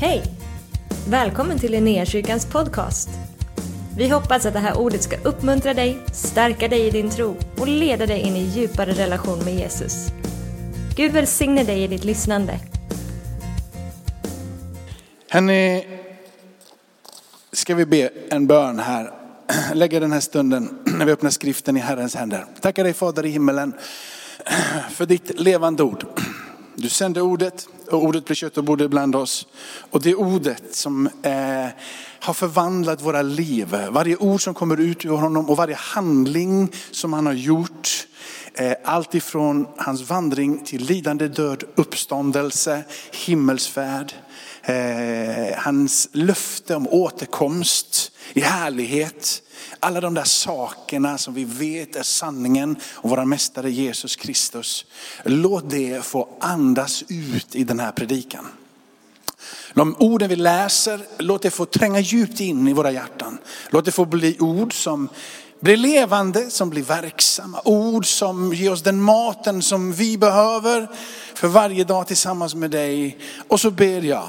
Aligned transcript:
Hej! 0.00 0.22
Välkommen 1.08 1.58
till 1.58 1.72
Linnéakyrkans 1.72 2.46
podcast. 2.46 3.08
Vi 3.96 4.08
hoppas 4.08 4.46
att 4.46 4.52
det 4.52 4.58
här 4.58 4.78
ordet 4.78 5.02
ska 5.02 5.16
uppmuntra 5.16 5.74
dig, 5.74 5.98
stärka 6.12 6.68
dig 6.68 6.86
i 6.86 6.90
din 6.90 7.10
tro 7.10 7.36
och 7.56 7.68
leda 7.68 8.06
dig 8.06 8.20
in 8.20 8.36
i 8.36 8.42
djupare 8.42 8.92
relation 8.92 9.38
med 9.44 9.54
Jesus. 9.54 10.08
Gud 10.96 11.12
välsigne 11.12 11.64
dig 11.64 11.82
i 11.82 11.86
ditt 11.86 12.04
lyssnande. 12.04 12.60
Hörni, 15.28 15.86
ska 17.52 17.74
vi 17.74 17.86
be 17.86 18.10
en 18.30 18.46
bön 18.46 18.78
här. 18.78 19.12
Lägga 19.74 20.00
den 20.00 20.12
här 20.12 20.20
stunden 20.20 20.78
när 20.84 21.06
vi 21.06 21.12
öppnar 21.12 21.30
skriften 21.30 21.76
i 21.76 21.80
Herrens 21.80 22.14
händer. 22.14 22.44
Tackar 22.60 22.84
dig 22.84 22.92
Fader 22.92 23.26
i 23.26 23.30
himmelen 23.30 23.72
för 24.90 25.06
ditt 25.06 25.40
levande 25.40 25.82
ord. 25.82 26.06
Du 26.74 26.88
sände 26.88 27.22
ordet 27.22 27.68
och 27.92 28.04
ordet 28.04 28.24
blev 28.24 28.34
kött 28.34 28.58
och 28.58 28.64
bodde 28.64 28.88
bland 28.88 29.16
oss. 29.16 29.46
Och 29.90 30.02
det 30.02 30.14
ordet 30.14 30.74
som 30.74 31.06
eh, 31.06 31.66
har 32.20 32.34
förvandlat 32.34 33.02
våra 33.02 33.22
liv. 33.22 33.76
Varje 33.90 34.16
ord 34.16 34.42
som 34.42 34.54
kommer 34.54 34.80
ut 34.80 35.04
ur 35.04 35.10
honom 35.10 35.50
och 35.50 35.56
varje 35.56 35.74
handling 35.74 36.72
som 36.90 37.12
han 37.12 37.26
har 37.26 37.32
gjort. 37.32 38.06
Eh, 38.54 38.72
allt 38.84 39.14
ifrån 39.14 39.66
hans 39.76 40.10
vandring 40.10 40.64
till 40.64 40.84
lidande, 40.84 41.28
död, 41.28 41.64
uppståndelse, 41.74 42.82
himmelsfärd. 43.12 44.12
Eh, 44.62 45.56
hans 45.56 46.08
löfte 46.12 46.76
om 46.76 46.88
återkomst 46.88 48.12
i 48.32 48.40
härlighet. 48.40 49.42
Alla 49.80 50.00
de 50.00 50.14
där 50.14 50.24
sakerna 50.24 51.18
som 51.18 51.34
vi 51.34 51.44
vet 51.44 51.96
är 51.96 52.02
sanningen 52.02 52.76
om 52.94 53.10
vår 53.10 53.24
mästare 53.24 53.70
Jesus 53.70 54.16
Kristus. 54.16 54.84
Låt 55.24 55.70
det 55.70 56.04
få 56.04 56.28
andas 56.40 57.04
ut 57.08 57.54
i 57.54 57.64
den 57.64 57.80
här 57.80 57.92
predikan. 57.92 58.46
De 59.74 59.96
orden 59.98 60.28
vi 60.28 60.36
läser, 60.36 61.00
låt 61.18 61.42
det 61.42 61.50
få 61.50 61.64
tränga 61.64 62.00
djupt 62.00 62.40
in 62.40 62.68
i 62.68 62.72
våra 62.72 62.90
hjärtan. 62.90 63.38
Låt 63.70 63.84
det 63.84 63.92
få 63.92 64.04
bli 64.04 64.36
ord 64.40 64.74
som 64.74 65.08
blir 65.60 65.76
levande, 65.76 66.50
som 66.50 66.70
blir 66.70 66.82
verksamma. 66.82 67.60
Ord 67.64 68.06
som 68.06 68.54
ger 68.54 68.72
oss 68.72 68.82
den 68.82 69.02
maten 69.02 69.62
som 69.62 69.92
vi 69.92 70.18
behöver 70.18 70.88
för 71.34 71.48
varje 71.48 71.84
dag 71.84 72.06
tillsammans 72.06 72.54
med 72.54 72.70
dig. 72.70 73.18
Och 73.48 73.60
så 73.60 73.70
ber 73.70 74.02
jag 74.02 74.28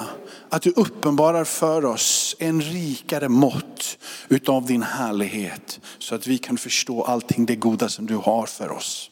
att 0.50 0.62
du 0.62 0.70
uppenbarar 0.70 1.44
för 1.44 1.86
oss 1.86 2.36
en 2.40 2.62
rikare 2.62 3.30
mått 3.30 3.98
utav 4.28 4.66
din 4.66 4.84
härlighet. 4.84 5.80
Så 6.00 6.16
att 6.16 6.28
vi 6.28 6.38
kan 6.38 6.58
förstå 6.58 7.04
allting 7.04 7.46
det 7.46 7.56
goda 7.56 7.90
som 7.90 8.06
du 8.06 8.16
har 8.16 8.46
för 8.46 8.72
oss. 8.72 9.12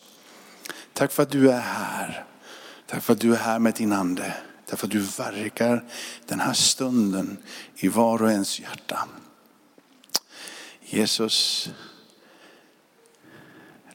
Tack 0.94 1.12
för 1.12 1.24
att 1.24 1.32
du 1.32 1.52
är 1.52 1.60
här. 1.60 2.26
Tack 2.86 3.04
för 3.04 3.14
att 3.14 3.20
du 3.20 3.34
är 3.34 3.38
här 3.38 3.60
med 3.60 3.74
din 3.74 3.94
ande. 3.94 4.34
Tack 4.66 4.80
för 4.80 4.88
att 4.88 4.92
du 4.92 5.00
verkar 5.00 5.84
den 6.26 6.40
här 6.40 6.54
stunden 6.54 7.38
i 7.76 7.88
var 7.88 8.22
och 8.22 8.32
ens 8.32 8.60
hjärta. 8.60 9.08
Jesus, 10.82 11.70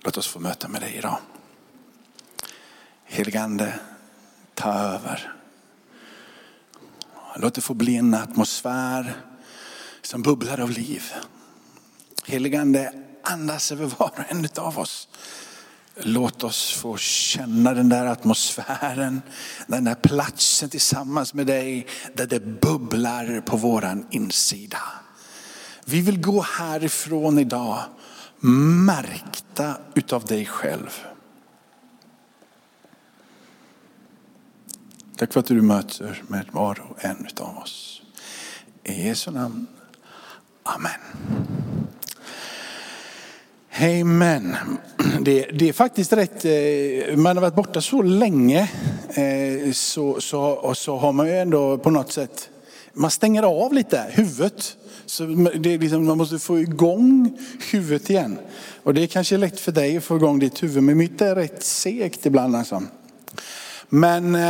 låt 0.01 0.17
oss 0.17 0.27
få 0.27 0.39
möta 0.39 0.69
med 0.69 0.81
dig 0.81 0.95
idag. 0.95 1.19
Heligande, 3.05 3.75
ta 4.55 4.73
över. 4.73 5.42
Låt 7.37 7.55
det 7.55 7.61
få 7.61 7.75
bli 7.75 7.97
en 7.97 8.15
atmosfär 8.15 9.15
som 10.03 10.23
bubblar 10.23 10.61
av 10.61 10.71
liv. 10.71 11.13
Heligande, 12.27 12.93
andas 13.23 13.73
över 13.73 13.87
var 13.87 14.13
och 14.17 14.31
en 14.31 14.49
av 14.57 14.79
oss. 14.79 15.09
Låt 15.97 16.45
oss 16.45 16.73
få 16.73 16.97
känna 16.97 17.75
den 17.75 17.89
där 17.89 18.07
atmosfären, 18.07 19.23
den 19.67 19.85
där 19.85 19.95
platsen 19.95 20.71
tillsammans 20.71 21.35
med 21.35 21.47
dig 21.47 21.87
där 22.15 22.27
det 22.27 22.61
bubblar 22.61 23.41
på 23.41 23.57
våran 23.57 24.07
insida. 24.11 24.83
Vi 25.85 26.01
vill 26.01 26.21
gå 26.21 26.41
härifrån 26.41 27.39
idag 27.39 27.83
märkta 28.85 29.77
utav 29.95 30.25
dig 30.25 30.47
själv. 30.47 31.12
Tack 35.23 35.33
för 35.33 35.41
att 35.41 35.47
du 35.47 35.63
möter 35.63 36.23
med 36.29 36.45
var 36.51 36.83
och 36.91 37.05
en 37.05 37.27
av 37.41 37.59
oss. 37.59 38.03
I 38.85 39.07
Jesu 39.07 39.31
namn. 39.31 39.67
Amen. 40.63 41.01
Amen. 44.01 44.57
Det, 45.21 45.43
det, 45.53 45.69
är 45.69 45.73
faktiskt 45.73 46.13
rätt, 46.13 46.45
eh, 46.45 47.17
man 47.17 47.37
har 47.37 47.41
varit 47.41 47.55
borta 47.55 47.81
så 47.81 48.03
länge 48.03 48.71
eh, 49.15 49.73
så, 49.73 50.21
så, 50.21 50.43
och 50.43 50.77
så 50.77 50.97
har 50.97 51.13
man 51.13 51.27
ju 51.27 51.39
ändå 51.39 51.79
på 51.79 51.91
något 51.91 52.13
sätt, 52.13 52.49
man 52.93 53.11
stänger 53.11 53.43
av 53.43 53.73
lite 53.73 54.05
huvudet. 54.11 54.77
Så 55.07 55.25
det 55.59 55.75
är 55.75 55.79
liksom, 55.79 56.07
man 56.07 56.19
måste 56.19 56.39
få 56.39 56.59
igång 56.59 57.39
huvudet 57.71 58.11
igen. 58.11 58.39
Och 58.83 58.95
det 58.95 59.03
är 59.03 59.07
kanske 59.07 59.37
lätt 59.37 59.61
för 59.61 59.73
dig 59.73 59.97
att 59.97 60.05
få 60.05 60.17
igång 60.17 60.39
ditt 60.39 60.63
huvud, 60.63 60.83
men 60.83 60.97
mitt 60.97 61.21
är 61.21 61.35
rätt 61.35 61.63
segt 61.63 62.27
ibland. 62.27 62.57
Alltså. 62.57 62.83
Men 63.95 64.35
eh, 64.35 64.41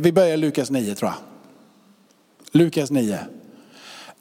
vi 0.00 0.12
börjar 0.14 0.36
Lukas 0.36 0.70
9 0.70 0.94
tror 0.94 1.10
jag. 1.10 1.18
Lukas 2.60 2.90
9. 2.90 3.18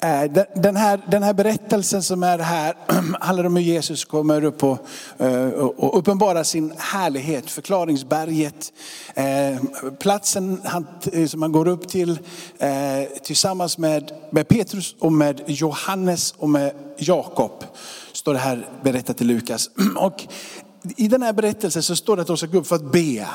Eh, 0.02 0.24
den 0.56 0.76
här, 0.76 1.02
den 1.12 1.24
här 1.24 1.34
berättelsen 1.34 2.04
som 2.04 2.24
är 2.24 2.40
här 2.40 2.76
handlar 3.20 3.46
om 3.46 3.56
hur 3.56 3.64
Jesus 3.64 4.06
kommer 4.06 4.44
upp 4.44 4.64
och, 4.64 4.88
eh, 5.18 5.50
och 5.50 5.98
uppenbarar 5.98 6.44
sin 6.44 6.74
härlighet, 6.78 7.52
förklaringsberget. 7.52 8.74
Eh, 9.14 9.58
platsen 10.00 10.62
han, 10.64 10.88
som 11.28 11.42
han 11.42 11.52
går 11.52 11.68
upp 11.68 11.88
till 11.88 12.20
tillsammans 13.24 13.78
med, 13.78 14.12
med 14.32 14.48
Petrus 14.48 14.96
och 15.00 15.14
med 15.14 15.42
Johannes 15.46 16.34
och 16.38 16.50
med 16.50 16.74
Jakob. 16.98 17.64
Står 18.14 18.34
det 18.34 18.40
här 18.40 18.68
berättat 18.84 19.22
i 19.22 19.24
Lukas. 19.24 19.70
Och 19.98 20.28
i 20.84 21.08
den 21.08 21.24
här 21.24 21.34
berättelsen 21.34 21.84
så 21.84 21.96
står 21.96 22.16
det 22.16 22.22
att 22.22 22.28
de 22.28 22.38
ska 22.38 22.48
gå 22.48 22.58
upp 22.58 22.68
för 22.68 22.76
att 22.76 22.92
be. 22.92 23.28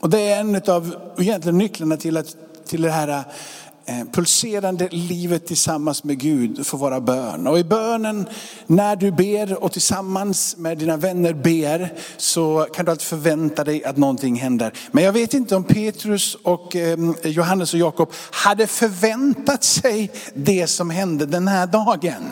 Och 0.00 0.10
det 0.10 0.20
är 0.20 0.40
en 0.40 0.62
av 0.66 0.96
egentligen 1.18 1.58
nycklarna 1.58 1.96
till, 1.96 2.16
att, 2.16 2.36
till 2.66 2.82
det 2.82 2.90
här 2.90 3.24
eh, 3.84 4.04
pulserande 4.12 4.88
livet 4.90 5.46
tillsammans 5.46 6.04
med 6.04 6.18
Gud 6.18 6.66
för 6.66 6.78
våra 6.78 7.00
bön. 7.00 7.46
Och 7.46 7.58
i 7.58 7.64
bönen, 7.64 8.26
när 8.66 8.96
du 8.96 9.10
ber 9.12 9.64
och 9.64 9.72
tillsammans 9.72 10.56
med 10.56 10.78
dina 10.78 10.96
vänner 10.96 11.32
ber, 11.32 11.92
så 12.16 12.66
kan 12.74 12.84
du 12.84 12.90
alltid 12.90 13.06
förvänta 13.06 13.64
dig 13.64 13.84
att 13.84 13.96
någonting 13.96 14.36
händer. 14.36 14.72
Men 14.90 15.04
jag 15.04 15.12
vet 15.12 15.34
inte 15.34 15.56
om 15.56 15.64
Petrus 15.64 16.34
och 16.42 16.76
eh, 16.76 16.98
Johannes 17.22 17.74
och 17.74 17.80
Jakob 17.80 18.12
hade 18.30 18.66
förväntat 18.66 19.64
sig 19.64 20.10
det 20.34 20.66
som 20.66 20.90
hände 20.90 21.26
den 21.26 21.48
här 21.48 21.66
dagen. 21.66 22.24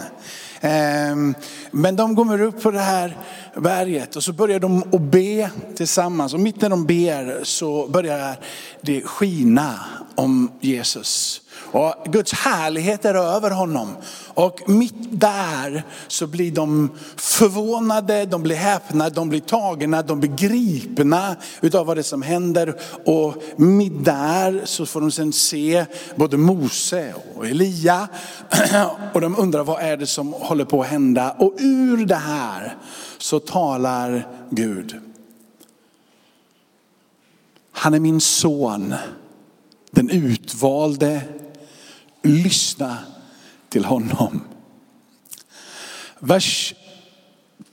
Ehm, 0.65 1.35
men 1.71 1.97
de 1.97 2.17
kommer 2.17 2.41
upp 2.41 2.63
på 2.63 2.71
det 2.71 2.81
här 2.81 3.17
berget 3.57 4.17
och 4.17 4.25
så 4.25 4.33
börjar 4.33 4.61
de 4.61 4.83
att 4.93 5.01
be 5.01 5.51
tillsammans. 5.77 6.35
Och 6.35 6.41
mitt 6.41 6.61
när 6.61 6.71
de 6.71 6.87
ber 6.87 7.45
så 7.45 7.89
börjar 7.89 8.37
det 8.81 9.01
skina 9.01 9.81
om 10.15 10.51
Jesus. 10.61 11.41
Och 11.75 11.95
Guds 12.13 12.33
härlighet 12.33 13.05
är 13.05 13.15
över 13.15 13.51
honom. 13.51 13.97
Och 14.35 14.61
mitt 14.67 15.21
där 15.21 15.83
så 16.09 16.27
blir 16.27 16.53
de 16.53 16.91
förvånade, 17.17 18.25
de 18.27 18.43
blir 18.43 18.57
häpna, 18.57 19.11
de 19.11 19.29
blir 19.29 19.41
tagna, 19.41 20.03
de 20.03 20.21
blir 20.21 20.31
gripna 20.31 21.37
utav 21.61 21.87
vad 21.87 21.97
det 21.97 22.01
är 22.01 22.03
som 22.03 22.23
händer. 22.23 22.81
Och 23.05 23.35
mitt 23.57 24.05
där 24.05 24.63
så 24.65 24.87
får 24.87 25.01
de 25.01 25.11
sen 25.11 25.33
se 25.33 25.85
både 26.17 26.37
Mose 26.37 27.15
och 27.37 27.47
Elia. 27.47 28.09
Och 29.15 29.21
de 29.21 29.39
undrar 29.39 29.65
vad 29.65 29.83
är 29.83 29.97
det 29.97 30.07
som 30.07 30.33
håller 30.33 30.65
på 30.65 30.83
att 30.83 30.89
hända. 30.89 31.31
Och 31.39 31.55
ur 31.59 32.07
det 32.07 32.15
här 32.15 32.77
så 33.19 33.41
talar 33.41 34.29
Gud. 34.51 35.01
Han 37.73 37.95
är 37.95 38.01
min 38.01 38.21
son, 38.21 38.95
den 39.91 40.11
utvalde 40.11 41.21
lyssna 42.25 42.99
till 43.69 43.85
honom. 43.85 44.41
Vers 46.19 46.75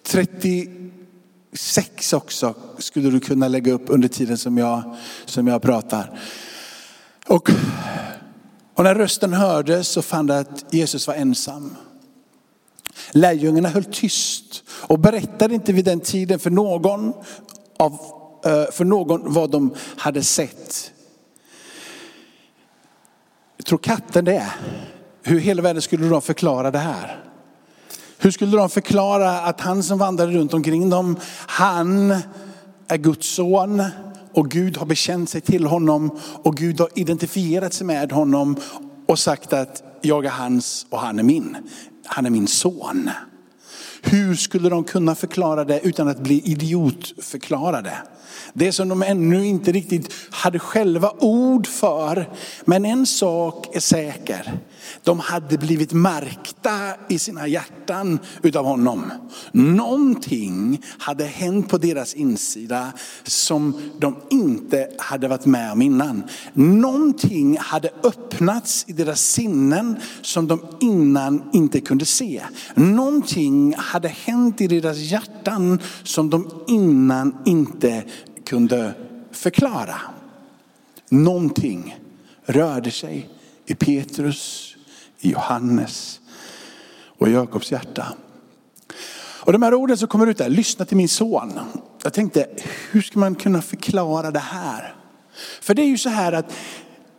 36 0.04 2.14
också 2.14 2.54
skulle 2.78 3.10
du 3.10 3.20
kunna 3.20 3.48
lägga 3.48 3.74
upp 3.74 3.86
under 3.88 4.08
tiden 4.08 4.38
som 4.38 4.58
jag, 4.58 4.96
som 5.26 5.48
jag 5.48 5.62
pratar. 5.62 6.20
Och, 7.28 7.50
och 8.74 8.84
när 8.84 8.96
rösten 8.96 9.34
hördes 9.34 9.88
så 9.88 10.02
fann 10.02 10.28
de 10.28 10.34
att 10.34 10.74
Jesus 10.74 11.08
var 11.08 11.16
ensam. 11.16 11.76
Lärjungarna 13.12 13.70
höll 13.70 13.84
tyst 13.84 14.64
och 14.70 15.00
berättade 15.00 15.56
inte 15.56 15.74
vid 15.74 15.86
den 15.86 16.00
tiden 16.00 16.40
för 16.40 16.50
någon, 16.50 17.14
av, 17.78 17.94
eh, 18.46 18.72
för 18.72 18.86
någon 18.86 19.34
vad 19.34 19.52
de 19.52 19.74
hade 19.98 20.24
sett 20.24 20.92
tror 23.62 23.78
katten 23.78 24.26
det 24.26 24.32
Hur 24.32 24.52
Hur 25.24 25.40
hela 25.40 25.62
världen 25.62 25.82
skulle 25.82 26.08
de 26.08 26.22
förklara 26.22 26.72
det 26.72 26.80
här? 26.80 27.24
Hur 28.18 28.32
skulle 28.32 28.58
de 28.58 28.70
förklara 28.70 29.42
att 29.42 29.62
han 29.62 29.84
som 29.84 29.98
vandrade 29.98 30.32
runt 30.32 30.54
omkring 30.54 30.90
dem, 30.90 31.18
han 31.48 32.12
är 32.88 32.98
Guds 32.98 33.28
son 33.28 33.84
och 34.34 34.52
Gud 34.52 34.78
har 34.78 34.86
bekänt 34.86 35.30
sig 35.30 35.42
till 35.42 35.66
honom 35.66 36.20
och 36.44 36.58
Gud 36.58 36.80
har 36.80 36.90
identifierat 36.96 37.74
sig 37.74 37.88
med 37.88 38.12
honom 38.12 38.56
och 39.08 39.20
sagt 39.20 39.54
att 39.54 39.84
jag 40.02 40.26
är 40.26 40.30
hans 40.30 40.86
och 40.90 41.00
han 41.00 41.20
är 41.20 41.24
min. 41.24 41.58
Han 42.06 42.26
är 42.26 42.30
min 42.30 42.48
son. 42.48 43.10
Hur 44.02 44.36
skulle 44.36 44.70
de 44.70 44.84
kunna 44.84 45.16
förklara 45.16 45.64
det 45.64 45.80
utan 45.84 46.08
att 46.08 46.20
bli 46.20 46.42
idiotförklarade? 46.46 47.94
Det 48.54 48.72
som 48.72 48.90
de 48.90 49.04
ännu 49.04 49.46
inte 49.46 49.72
riktigt 49.72 50.14
hade 50.30 50.60
själva 50.60 51.12
ord 51.20 51.68
för. 51.68 52.30
Men 52.66 52.86
en 52.86 53.06
sak 53.06 53.76
är 53.76 53.80
säker. 53.80 54.54
De 55.04 55.20
hade 55.20 55.58
blivit 55.58 55.94
märkta 55.94 56.72
i 57.10 57.20
sina 57.20 57.48
hjärtan 57.48 58.20
utav 58.42 58.66
honom. 58.66 59.12
Någonting 59.52 60.82
hade 60.98 61.26
hänt 61.26 61.70
på 61.70 61.78
deras 61.78 62.14
insida 62.14 62.92
som 63.24 63.92
de 64.00 64.16
inte 64.30 64.90
hade 64.98 65.28
varit 65.28 65.46
med 65.46 65.72
om 65.72 65.82
innan. 65.82 66.24
Någonting 66.54 67.58
hade 67.58 67.90
öppnats 68.04 68.86
i 68.88 68.94
deras 68.94 69.22
sinnen 69.22 69.96
som 70.22 70.48
de 70.48 70.62
innan 70.82 71.50
inte 71.54 71.82
kunde 71.82 72.06
se. 72.06 72.42
Någonting 72.76 73.76
hade 73.78 74.08
hänt 74.08 74.62
i 74.62 74.68
deras 74.68 74.98
hjärtan 74.98 75.80
som 76.04 76.30
de 76.30 76.64
innan 76.68 77.38
inte 77.46 78.04
kunde 78.46 78.94
förklara. 79.32 80.02
Någonting 81.10 81.98
rörde 82.46 82.92
sig 82.92 83.30
i 83.66 83.76
Petrus, 83.76 84.71
i 85.22 85.32
Johannes 85.32 86.20
och 87.18 87.28
i 87.28 87.32
Jakobs 87.32 87.72
hjärta. 87.72 88.14
Och 89.44 89.52
de 89.52 89.62
här 89.62 89.74
orden 89.74 89.98
som 89.98 90.08
kommer 90.08 90.28
ut 90.28 90.38
där, 90.38 90.50
lyssna 90.50 90.86
till 90.86 90.98
min 90.98 91.10
son. 91.10 91.60
Jag 92.04 92.14
tänkte, 92.14 92.48
hur 92.92 93.02
ska 93.02 93.20
man 93.20 93.36
kunna 93.36 93.62
förklara 93.62 94.32
det 94.32 94.40
här? 94.40 94.96
För 95.62 95.74
det 95.74 95.82
är 95.82 95.88
ju 95.88 95.98
så 95.98 96.10
här 96.10 96.32
att 96.32 96.54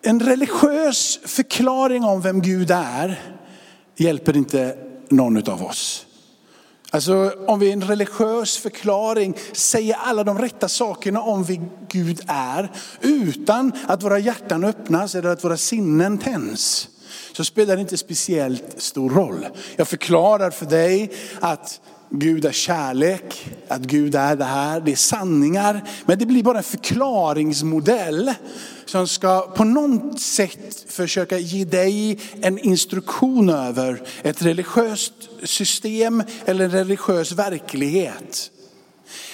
en 0.02 0.20
religiös 0.20 1.19
förklaring 1.25 2.04
om 2.04 2.20
vem 2.20 2.43
Gud 2.43 2.70
är 2.70 3.20
hjälper 3.96 4.37
inte 4.37 4.76
någon 5.08 5.50
av 5.50 5.62
oss. 5.62 6.06
Alltså 6.90 7.32
om 7.46 7.58
vi 7.58 7.66
i 7.66 7.72
en 7.72 7.82
religiös 7.82 8.56
förklaring 8.56 9.37
säger 9.52 9.94
alla 9.94 10.25
de 10.25 10.38
rätta 10.38 10.69
sakerna 10.69 11.22
om 11.22 11.44
vi 11.44 11.60
Gud 11.88 12.20
är 12.26 12.72
utan 13.00 13.72
att 13.87 14.02
våra 14.02 14.19
hjärtan 14.19 14.64
öppnas 14.64 15.14
eller 15.14 15.28
att 15.28 15.44
våra 15.44 15.56
sinnen 15.56 16.19
tänds 16.19 16.88
så 17.32 17.44
spelar 17.44 17.75
det 17.76 17.81
inte 17.81 17.97
speciellt 17.97 18.64
stor 18.76 19.11
roll. 19.11 19.47
Jag 19.76 19.88
förklarar 19.88 20.50
för 20.50 20.67
dig 20.67 21.11
att 21.41 21.81
Gud 22.14 22.44
är 22.44 22.53
kärlek, 22.53 23.50
att 23.69 23.82
Gud 23.82 24.14
är 24.14 24.37
det 24.37 24.44
här, 24.44 24.81
det 24.81 24.93
är 24.93 24.97
sanningar. 24.97 25.88
Men 26.06 26.19
det 26.19 26.26
blir 26.26 26.43
bara 26.43 26.59
en 26.59 26.64
förklaringsmodell 26.64 28.32
som 28.85 29.09
ska 29.09 29.41
på 29.41 29.64
något 29.64 30.20
sätt 30.20 30.85
försöka 30.88 31.38
ge 31.38 31.64
dig 31.64 32.19
en 32.41 32.59
instruktion 32.59 33.50
över 33.50 34.03
ett 34.23 34.43
religiöst 34.43 35.12
system 35.44 36.23
eller 36.44 36.65
en 36.65 36.70
religiös 36.70 37.32
verklighet. 37.32 38.50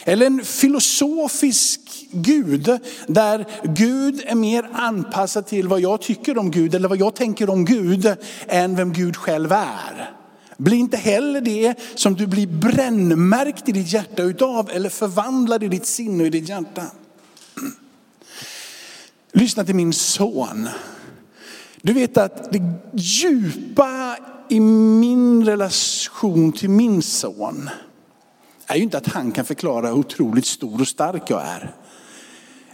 Eller 0.04 0.26
en 0.26 0.44
filosofisk 0.44 1.80
Gud 2.10 2.78
där 3.06 3.46
Gud 3.64 4.22
är 4.26 4.34
mer 4.34 4.68
anpassad 4.72 5.46
till 5.46 5.68
vad 5.68 5.80
jag 5.80 6.00
tycker 6.00 6.38
om 6.38 6.50
Gud 6.50 6.74
eller 6.74 6.88
vad 6.88 6.98
jag 6.98 7.14
tänker 7.14 7.50
om 7.50 7.64
Gud 7.64 8.16
än 8.46 8.76
vem 8.76 8.92
Gud 8.92 9.16
själv 9.16 9.52
är. 9.52 10.14
Bli 10.56 10.76
inte 10.76 10.96
heller 10.96 11.40
det 11.40 11.74
som 11.94 12.14
du 12.14 12.26
blir 12.26 12.46
brännmärkt 12.46 13.68
i 13.68 13.72
ditt 13.72 13.92
hjärta 13.92 14.22
utav 14.22 14.70
eller 14.70 14.88
förvandlad 14.88 15.62
i 15.62 15.68
ditt 15.68 15.86
sinne 15.86 16.22
och 16.22 16.26
i 16.26 16.30
ditt 16.30 16.48
hjärta. 16.48 16.82
Lyssna 19.32 19.64
till 19.64 19.74
min 19.74 19.92
son. 19.92 20.68
Du 21.82 21.92
vet 21.92 22.16
att 22.16 22.52
det 22.52 22.62
djupa 22.92 24.16
i 24.48 24.60
min 24.60 25.44
relation 25.44 26.52
till 26.52 26.70
min 26.70 27.02
son 27.02 27.70
är 28.68 28.76
ju 28.76 28.82
inte 28.82 28.98
att 28.98 29.06
han 29.06 29.32
kan 29.32 29.44
förklara 29.44 29.86
hur 29.86 29.94
otroligt 29.94 30.46
stor 30.46 30.80
och 30.80 30.88
stark 30.88 31.22
jag 31.30 31.42
är. 31.42 31.74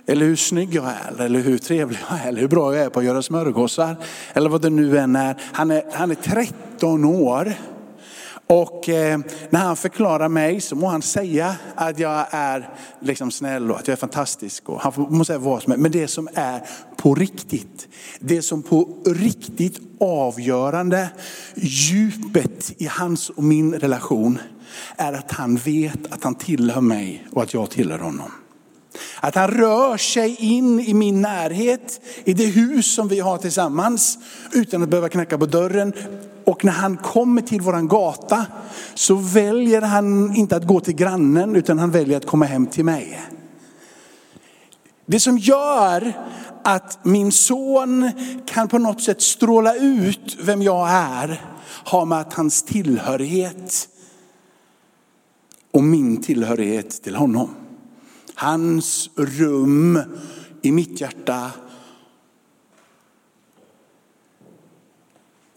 Eller 0.06 0.26
hur 0.26 0.37
snygg 0.37 0.75
jag 0.75 0.85
är, 0.85 1.20
eller 1.20 1.41
hur 1.41 1.58
trevlig 1.58 1.99
jag 2.11 2.20
är, 2.20 2.29
eller 2.29 2.41
hur 2.41 2.49
bra 2.49 2.76
jag 2.76 2.85
är 2.85 2.91
på 2.91 2.99
att 2.99 3.05
göra 3.05 3.23
smörgåsar. 3.23 3.96
Eller 4.32 4.50
vad 4.50 4.62
det 4.62 4.70
nu 4.70 4.99
än 4.99 5.17
är. 5.17 5.43
Han 5.52 5.70
är, 5.70 5.85
han 5.93 6.11
är 6.11 6.14
13 6.14 7.05
år. 7.05 7.55
Och 8.46 8.88
eh, 8.88 9.19
när 9.50 9.61
han 9.61 9.76
förklarar 9.76 10.29
mig 10.29 10.61
så 10.61 10.76
må 10.76 10.87
han 10.87 11.02
säga 11.02 11.56
att 11.75 11.99
jag 11.99 12.26
är 12.31 12.69
liksom 13.00 13.31
snäll 13.31 13.70
och 13.70 13.79
att 13.79 13.88
jag 13.88 13.93
är 13.93 14.00
fantastisk. 14.00 14.69
Och 14.69 14.81
han 14.81 14.93
må 14.97 15.25
säga 15.25 15.38
vad 15.38 15.62
som 15.62 15.70
helst. 15.70 15.82
Men 15.82 15.93
det 15.93 16.08
som 16.08 16.29
är 16.35 16.61
på 16.97 17.14
riktigt, 17.14 17.88
det 18.19 18.43
som 18.43 18.62
på 18.62 18.88
riktigt 19.06 19.81
avgörande 20.00 21.08
djupet 21.55 22.73
i 22.79 22.87
hans 22.87 23.31
och 23.31 23.43
min 23.43 23.75
relation 23.75 24.38
är 24.97 25.12
att 25.12 25.32
han 25.32 25.56
vet 25.56 26.12
att 26.12 26.25
han 26.25 26.35
tillhör 26.35 26.81
mig 26.81 27.26
och 27.32 27.43
att 27.43 27.55
jag 27.55 27.71
tillhör 27.71 27.99
honom. 27.99 28.31
Att 29.21 29.35
han 29.35 29.49
rör 29.49 29.97
sig 29.97 30.37
in 30.38 30.81
i 30.81 30.94
min 30.94 31.23
närhet, 31.23 32.00
i 32.25 32.32
det 32.32 32.47
hus 32.47 32.94
som 32.94 33.09
vi 33.09 33.21
har 33.21 33.38
tillsammans, 33.38 34.19
utan 34.53 34.82
att 34.82 34.88
behöva 34.88 35.09
knacka 35.09 35.38
på 35.38 35.47
dörren. 35.47 35.93
Och 36.44 36.65
när 36.65 36.73
han 36.73 36.97
kommer 36.97 37.43
till 37.43 37.61
våran 37.61 37.88
gata 37.88 38.47
så 38.94 39.15
väljer 39.15 39.81
han 39.81 40.37
inte 40.37 40.56
att 40.56 40.67
gå 40.67 40.81
till 40.81 40.94
grannen, 40.94 41.56
utan 41.56 41.79
han 41.79 41.91
väljer 41.91 42.17
att 42.17 42.26
komma 42.26 42.44
hem 42.44 42.67
till 42.67 42.85
mig. 42.85 43.21
Det 45.06 45.21
som 45.21 45.38
gör 45.38 46.12
att 46.65 46.99
min 47.03 47.32
son 47.32 48.11
kan 48.47 48.69
på 48.69 48.79
något 48.79 49.03
sätt 49.03 49.23
stråla 49.23 49.75
ut 49.75 50.37
vem 50.43 50.62
jag 50.62 50.91
är, 50.91 51.41
har 51.67 52.06
med 52.06 52.21
att 52.21 52.32
hans 52.32 52.62
tillhörighet 52.62 53.88
och 55.75 55.82
min 55.85 56.23
tillhörighet 56.23 57.03
till 57.03 57.15
honom. 57.15 57.55
Hans 58.35 59.11
rum 59.17 59.99
i 60.62 60.73
mitt 60.73 61.00
hjärta. 61.00 61.50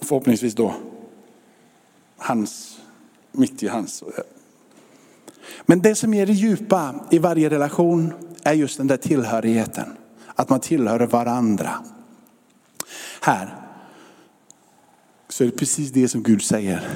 Förhoppningsvis 0.02 0.56
då 0.56 0.74
hans, 2.18 2.80
mitt 3.32 3.64
i 3.64 3.68
hans. 3.68 4.04
Men 5.66 5.82
det 5.82 5.96
som 5.96 6.14
är 6.14 6.26
det 6.26 6.34
djupa 6.34 6.96
i 7.12 7.20
varje 7.20 7.50
relation 7.50 8.14
är 8.44 8.54
just 8.54 8.78
den 8.78 8.88
där 8.88 8.98
tillhörigheten. 8.98 9.90
Att 10.36 10.50
man 10.50 10.60
tillhör 10.60 11.00
varandra. 11.00 11.84
Här 13.22 13.56
så 15.30 15.44
är 15.44 15.48
det 15.48 15.58
precis 15.58 15.92
det 15.92 16.08
som 16.08 16.24
Gud 16.24 16.42
säger. 16.42 16.90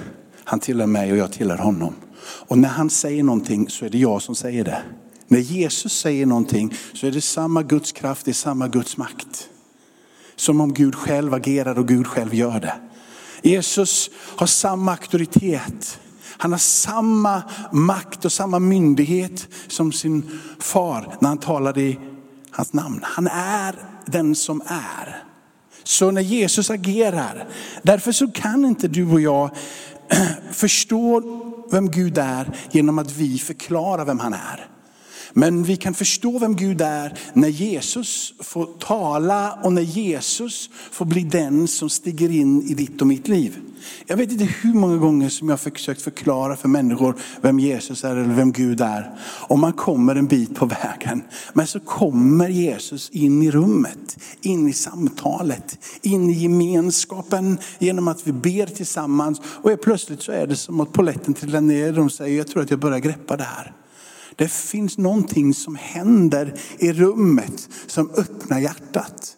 Han 0.52 0.60
tillhör 0.60 0.88
mig 0.88 1.12
och 1.12 1.18
jag 1.18 1.32
tillhör 1.32 1.58
honom. 1.58 1.96
Och 2.22 2.58
när 2.58 2.70
han 2.70 2.90
säger 2.90 3.24
någonting 3.24 3.70
så 3.70 3.86
är 3.86 3.90
det 3.90 3.98
jag 3.98 4.22
som 4.22 4.36
säger 4.36 4.64
det. 4.64 4.82
När 5.28 5.40
Jesus 5.40 6.00
säger 6.00 6.26
någonting 6.26 6.74
så 6.94 7.08
är 7.08 7.12
det 7.12 7.22
samma 7.22 7.64
Guds 7.64 7.92
kraft, 7.92 8.26
det 8.26 8.32
är 8.32 8.34
samma 8.34 8.68
Guds 8.68 8.98
makt. 8.98 9.50
Som 10.36 10.62
om 10.62 10.74
Gud 10.74 10.96
själv 10.96 11.34
agerar 11.34 11.80
och 11.80 11.88
Gud 11.88 12.08
själv 12.08 12.34
gör 12.34 12.60
det. 12.60 12.74
Jesus 13.50 14.10
har 14.36 14.48
samma 14.48 14.92
auktoritet. 14.92 16.00
Han 16.24 16.52
har 16.52 16.60
samma 16.60 17.44
makt 17.72 18.26
och 18.26 18.32
samma 18.32 18.60
myndighet 18.60 19.48
som 19.68 19.92
sin 19.92 20.40
far 20.60 21.16
när 21.20 21.30
han 21.30 21.38
talade 21.38 21.82
i 21.82 22.00
hans 22.52 22.74
namn. 22.74 23.00
Han 23.04 23.28
är 23.28 23.76
den 24.06 24.36
som 24.36 24.62
är. 24.66 25.24
Så 25.84 26.12
när 26.12 26.22
Jesus 26.22 26.70
agerar, 26.70 27.48
därför 27.82 28.12
så 28.12 28.32
kan 28.32 28.66
inte 28.66 28.88
du 28.88 29.12
och 29.12 29.22
jag 29.22 29.50
förstå 30.52 31.22
vem 31.72 31.92
Gud 31.92 32.18
är 32.18 32.58
genom 32.72 33.00
att 33.00 33.12
vi 33.12 33.38
förklarar 33.38 34.06
vem 34.06 34.20
han 34.20 34.34
är. 34.34 34.71
Men 35.34 35.64
vi 35.64 35.76
kan 35.76 35.94
förstå 35.94 36.40
vem 36.40 36.56
Gud 36.56 36.82
är 36.82 37.20
när 37.34 37.48
Jesus 37.48 38.34
får 38.40 38.66
tala 38.66 39.60
och 39.64 39.74
när 39.74 39.82
Jesus 39.82 40.70
får 40.92 41.06
bli 41.06 41.24
den 41.24 41.68
som 41.68 41.90
stiger 41.90 42.32
in 42.32 42.62
i 42.62 42.74
ditt 42.74 43.02
och 43.02 43.08
mitt 43.08 43.28
liv. 43.28 43.60
Jag 44.06 44.18
vet 44.18 44.32
inte 44.32 44.46
hur 44.46 44.74
många 44.74 44.98
gånger 44.98 45.30
som 45.30 45.50
jag 45.50 45.54
har 45.54 45.72
försökt 45.72 46.02
förklara 46.02 46.56
för 46.56 46.68
människor 46.68 47.16
vem 47.42 47.60
Jesus 47.60 48.04
är 48.04 48.16
eller 48.16 48.34
vem 48.34 48.52
Gud 48.52 48.82
är. 48.82 49.12
Och 49.48 49.60
man 49.60 49.74
kommer 49.74 50.16
en 50.16 50.28
bit 50.28 50.56
på 50.56 50.66
vägen. 50.66 51.24
Men 51.54 51.68
så 51.68 51.80
kommer 51.80 52.50
Jesus 52.50 53.10
in 53.10 53.42
i 53.42 53.52
rummet, 53.52 54.18
in 54.42 54.68
i 54.68 54.74
samtalet, 54.74 55.78
in 56.02 56.30
i 56.30 56.34
gemenskapen 56.34 57.58
genom 57.80 58.08
att 58.08 58.28
vi 58.28 58.32
ber 58.32 58.66
tillsammans. 58.66 59.42
Och 59.46 59.82
plötsligt 59.84 60.22
så 60.22 60.32
är 60.32 60.48
det 60.48 60.56
som 60.56 60.80
att 60.80 60.94
poletten 60.94 61.34
trillar 61.34 61.62
ner 61.62 61.88
och 61.88 61.96
de 61.96 62.10
säger, 62.10 62.38
jag 62.38 62.48
tror 62.48 62.64
att 62.64 62.70
jag 62.70 62.80
börjar 62.80 63.00
greppa 63.00 63.38
det 63.38 63.44
här. 63.44 63.74
Det 64.42 64.52
finns 64.52 64.98
någonting 64.98 65.54
som 65.54 65.76
händer 65.76 66.54
i 66.80 66.94
rummet 66.94 67.70
som 67.88 68.12
öppnar 68.18 68.60
hjärtat. 68.60 69.38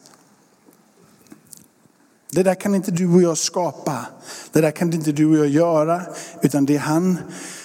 Det 2.32 2.44
där 2.44 2.56
kan 2.56 2.76
inte 2.76 2.92
du 2.92 3.14
och 3.14 3.22
jag 3.22 3.38
skapa. 3.38 4.06
Det 4.52 4.62
där 4.62 4.72
kan 4.72 4.94
inte 4.94 5.12
du 5.12 5.26
och 5.26 5.38
jag 5.38 5.48
göra, 5.48 6.02
utan 6.42 6.66
det 6.66 6.76
är 6.76 6.80
han 6.80 7.18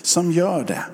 som 0.02 0.32
gör 0.32 0.64
det. 0.64 0.84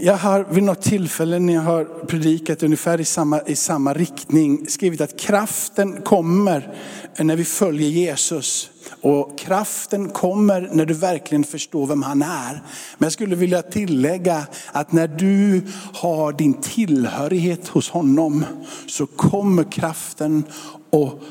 Jag 0.00 0.16
har 0.16 0.44
vid 0.44 0.62
något 0.62 0.82
tillfälle 0.82 1.38
när 1.38 1.54
jag 1.54 1.62
har 1.62 1.84
predikat 1.84 2.62
ungefär 2.62 3.00
i 3.00 3.04
samma, 3.04 3.40
i 3.42 3.56
samma 3.56 3.94
riktning 3.94 4.66
skrivit 4.68 5.00
att 5.00 5.18
kraften 5.18 6.02
kommer 6.02 6.74
när 7.18 7.36
vi 7.36 7.44
följer 7.44 7.88
Jesus. 7.88 8.70
Och 9.02 9.38
kraften 9.38 10.08
kommer 10.08 10.68
när 10.72 10.86
du 10.86 10.94
verkligen 10.94 11.44
förstår 11.44 11.86
vem 11.86 12.02
han 12.02 12.22
är. 12.22 12.52
Men 12.98 13.06
jag 13.06 13.12
skulle 13.12 13.36
vilja 13.36 13.62
tillägga 13.62 14.46
att 14.72 14.92
när 14.92 15.08
du 15.08 15.62
har 15.92 16.32
din 16.32 16.54
tillhörighet 16.54 17.68
hos 17.68 17.90
honom 17.90 18.44
så 18.86 19.06
kommer 19.06 19.72
kraften 19.72 20.44
och 20.90 21.22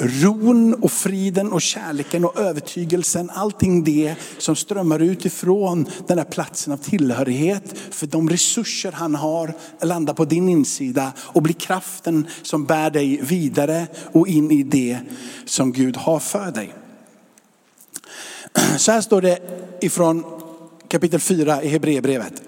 ron 0.00 0.74
och 0.74 0.92
friden 0.92 1.52
och 1.52 1.62
kärleken 1.62 2.24
och 2.24 2.38
övertygelsen, 2.38 3.30
allting 3.30 3.84
det 3.84 4.14
som 4.38 4.56
strömmar 4.56 4.98
utifrån 5.02 5.86
den 6.06 6.18
här 6.18 6.24
platsen 6.24 6.72
av 6.72 6.76
tillhörighet. 6.76 7.78
För 7.90 8.06
de 8.06 8.30
resurser 8.30 8.92
han 8.92 9.14
har 9.14 9.54
landar 9.82 10.14
på 10.14 10.24
din 10.24 10.48
insida 10.48 11.12
och 11.18 11.42
blir 11.42 11.54
kraften 11.54 12.26
som 12.42 12.64
bär 12.64 12.90
dig 12.90 13.20
vidare 13.22 13.86
och 14.12 14.28
in 14.28 14.50
i 14.50 14.62
det 14.62 14.98
som 15.44 15.72
Gud 15.72 15.96
har 15.96 16.18
för 16.18 16.50
dig. 16.50 16.74
Så 18.78 18.92
här 18.92 19.00
står 19.00 19.20
det 19.20 19.38
ifrån 19.80 20.24
kapitel 20.88 21.20
4 21.20 21.62
i 21.62 21.68
Hebreerbrevet. 21.68 22.42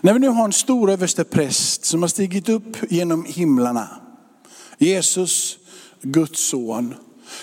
När 0.00 0.12
vi 0.12 0.18
nu 0.18 0.28
har 0.28 0.44
en 0.44 0.52
stor 0.52 0.90
överstepräst 0.90 1.84
som 1.84 2.02
har 2.02 2.08
stigit 2.08 2.48
upp 2.48 2.76
genom 2.90 3.24
himlarna 3.24 3.88
Jesus, 4.78 5.58
Guds 6.02 6.48
son. 6.48 6.94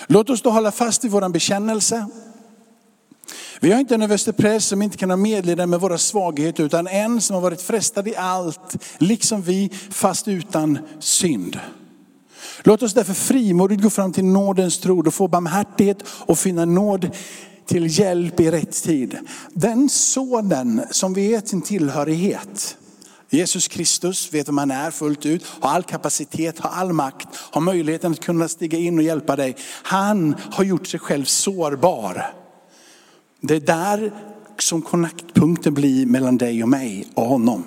Låt 0.06 0.30
oss 0.30 0.42
då 0.42 0.50
hålla 0.50 0.72
fast 0.72 1.04
i 1.04 1.08
vår 1.08 1.28
bekännelse. 1.28 2.06
Vi 3.60 3.72
har 3.72 3.80
inte 3.80 3.94
en 3.94 4.02
överstepräst 4.02 4.68
som 4.68 4.82
inte 4.82 4.96
kan 4.96 5.10
ha 5.10 5.16
medlidande 5.16 5.66
med 5.66 5.80
våra 5.80 5.98
svagheter, 5.98 6.64
utan 6.64 6.86
en 6.86 7.20
som 7.20 7.34
har 7.34 7.40
varit 7.40 7.62
frestad 7.62 8.08
i 8.08 8.16
allt, 8.16 8.76
liksom 8.98 9.42
vi, 9.42 9.70
fast 9.90 10.28
utan 10.28 10.78
synd. 11.00 11.60
Låt 12.66 12.82
oss 12.82 12.94
därför 12.94 13.14
frimodigt 13.14 13.82
gå 13.82 13.90
fram 13.90 14.12
till 14.12 14.24
nådens 14.24 14.78
tro 14.78 15.06
och 15.06 15.14
få 15.14 15.28
barmhärtighet 15.28 16.04
och 16.08 16.38
finna 16.38 16.64
nåd 16.64 17.10
till 17.66 17.98
hjälp 17.98 18.40
i 18.40 18.50
rätt 18.50 18.82
tid. 18.82 19.18
Den 19.52 19.88
sonen 19.88 20.82
som 20.90 21.14
vet 21.14 21.48
sin 21.48 21.62
tillhörighet, 21.62 22.76
Jesus 23.30 23.68
Kristus 23.68 24.34
vet 24.34 24.48
vem 24.48 24.58
han 24.58 24.70
är 24.70 24.90
fullt 24.90 25.26
ut, 25.26 25.44
har 25.60 25.70
all 25.70 25.82
kapacitet, 25.82 26.58
har 26.58 26.70
all 26.70 26.92
makt, 26.92 27.28
har 27.32 27.60
möjligheten 27.60 28.12
att 28.12 28.20
kunna 28.20 28.48
stiga 28.48 28.78
in 28.78 28.98
och 28.98 29.04
hjälpa 29.04 29.36
dig. 29.36 29.56
Han 29.82 30.36
har 30.50 30.64
gjort 30.64 30.86
sig 30.86 31.00
själv 31.00 31.24
sårbar. 31.24 32.26
Det 33.40 33.56
är 33.56 33.60
där 33.60 34.12
som 34.58 34.82
kontaktpunkten 34.82 35.74
blir 35.74 36.06
mellan 36.06 36.36
dig 36.36 36.62
och 36.62 36.68
mig 36.68 37.06
och 37.14 37.26
honom. 37.26 37.64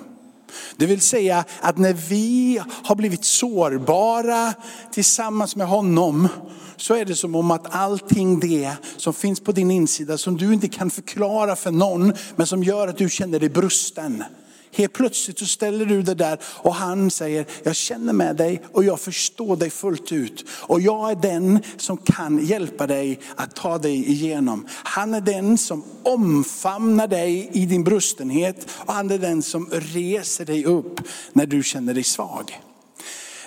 Det 0.76 0.86
vill 0.86 1.00
säga 1.00 1.44
att 1.60 1.78
när 1.78 1.92
vi 1.92 2.60
har 2.84 2.94
blivit 2.94 3.24
sårbara 3.24 4.54
tillsammans 4.92 5.56
med 5.56 5.66
honom 5.66 6.28
så 6.76 6.94
är 6.94 7.04
det 7.04 7.14
som 7.14 7.34
om 7.34 7.50
att 7.50 7.74
allting 7.74 8.40
det 8.40 8.72
som 8.96 9.14
finns 9.14 9.40
på 9.40 9.52
din 9.52 9.70
insida 9.70 10.18
som 10.18 10.36
du 10.36 10.52
inte 10.54 10.68
kan 10.68 10.90
förklara 10.90 11.56
för 11.56 11.70
någon 11.70 12.12
men 12.36 12.46
som 12.46 12.62
gör 12.62 12.88
att 12.88 12.98
du 12.98 13.08
känner 13.08 13.40
dig 13.40 13.48
brusten. 13.48 14.24
Helt 14.72 14.92
plötsligt 14.92 15.38
så 15.38 15.46
ställer 15.46 15.86
du 15.86 16.02
det 16.02 16.14
där 16.14 16.38
och 16.44 16.74
han 16.74 17.10
säger, 17.10 17.46
jag 17.62 17.76
känner 17.76 18.12
med 18.12 18.36
dig 18.36 18.62
och 18.72 18.84
jag 18.84 19.00
förstår 19.00 19.56
dig 19.56 19.70
fullt 19.70 20.12
ut. 20.12 20.44
Och 20.50 20.80
jag 20.80 21.10
är 21.10 21.14
den 21.14 21.62
som 21.76 21.96
kan 21.96 22.46
hjälpa 22.46 22.86
dig 22.86 23.20
att 23.36 23.56
ta 23.56 23.78
dig 23.78 24.10
igenom. 24.10 24.66
Han 24.70 25.14
är 25.14 25.20
den 25.20 25.58
som 25.58 25.84
omfamnar 26.02 27.08
dig 27.08 27.50
i 27.52 27.66
din 27.66 27.84
brustenhet 27.84 28.68
och 28.70 28.94
han 28.94 29.10
är 29.10 29.18
den 29.18 29.42
som 29.42 29.68
reser 29.70 30.44
dig 30.44 30.64
upp 30.64 31.00
när 31.32 31.46
du 31.46 31.62
känner 31.62 31.94
dig 31.94 32.04
svag. 32.04 32.60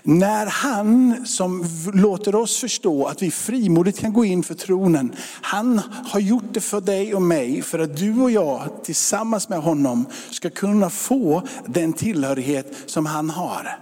När 0.05 0.45
han 0.45 1.25
som 1.25 1.65
låter 1.93 2.35
oss 2.35 2.59
förstå 2.59 3.05
att 3.05 3.21
vi 3.21 3.31
frimodigt 3.31 3.99
kan 3.99 4.13
gå 4.13 4.25
in 4.25 4.43
för 4.43 4.53
tronen, 4.53 5.15
han 5.41 5.81
har 6.05 6.19
gjort 6.19 6.53
det 6.53 6.61
för 6.61 6.81
dig 6.81 7.15
och 7.15 7.21
mig 7.21 7.61
för 7.61 7.79
att 7.79 7.97
du 7.97 8.21
och 8.21 8.31
jag 8.31 8.69
tillsammans 8.83 9.49
med 9.49 9.59
honom 9.59 10.05
ska 10.29 10.49
kunna 10.49 10.89
få 10.89 11.41
den 11.65 11.93
tillhörighet 11.93 12.73
som 12.85 13.05
han 13.05 13.29
har. 13.29 13.79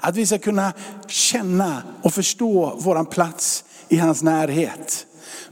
Att 0.00 0.16
vi 0.16 0.26
ska 0.26 0.38
kunna 0.38 0.72
känna 1.08 1.82
och 2.02 2.14
förstå 2.14 2.78
våran 2.78 3.06
plats 3.06 3.64
i 3.88 3.96
hans 3.96 4.22
närhet. 4.22 5.06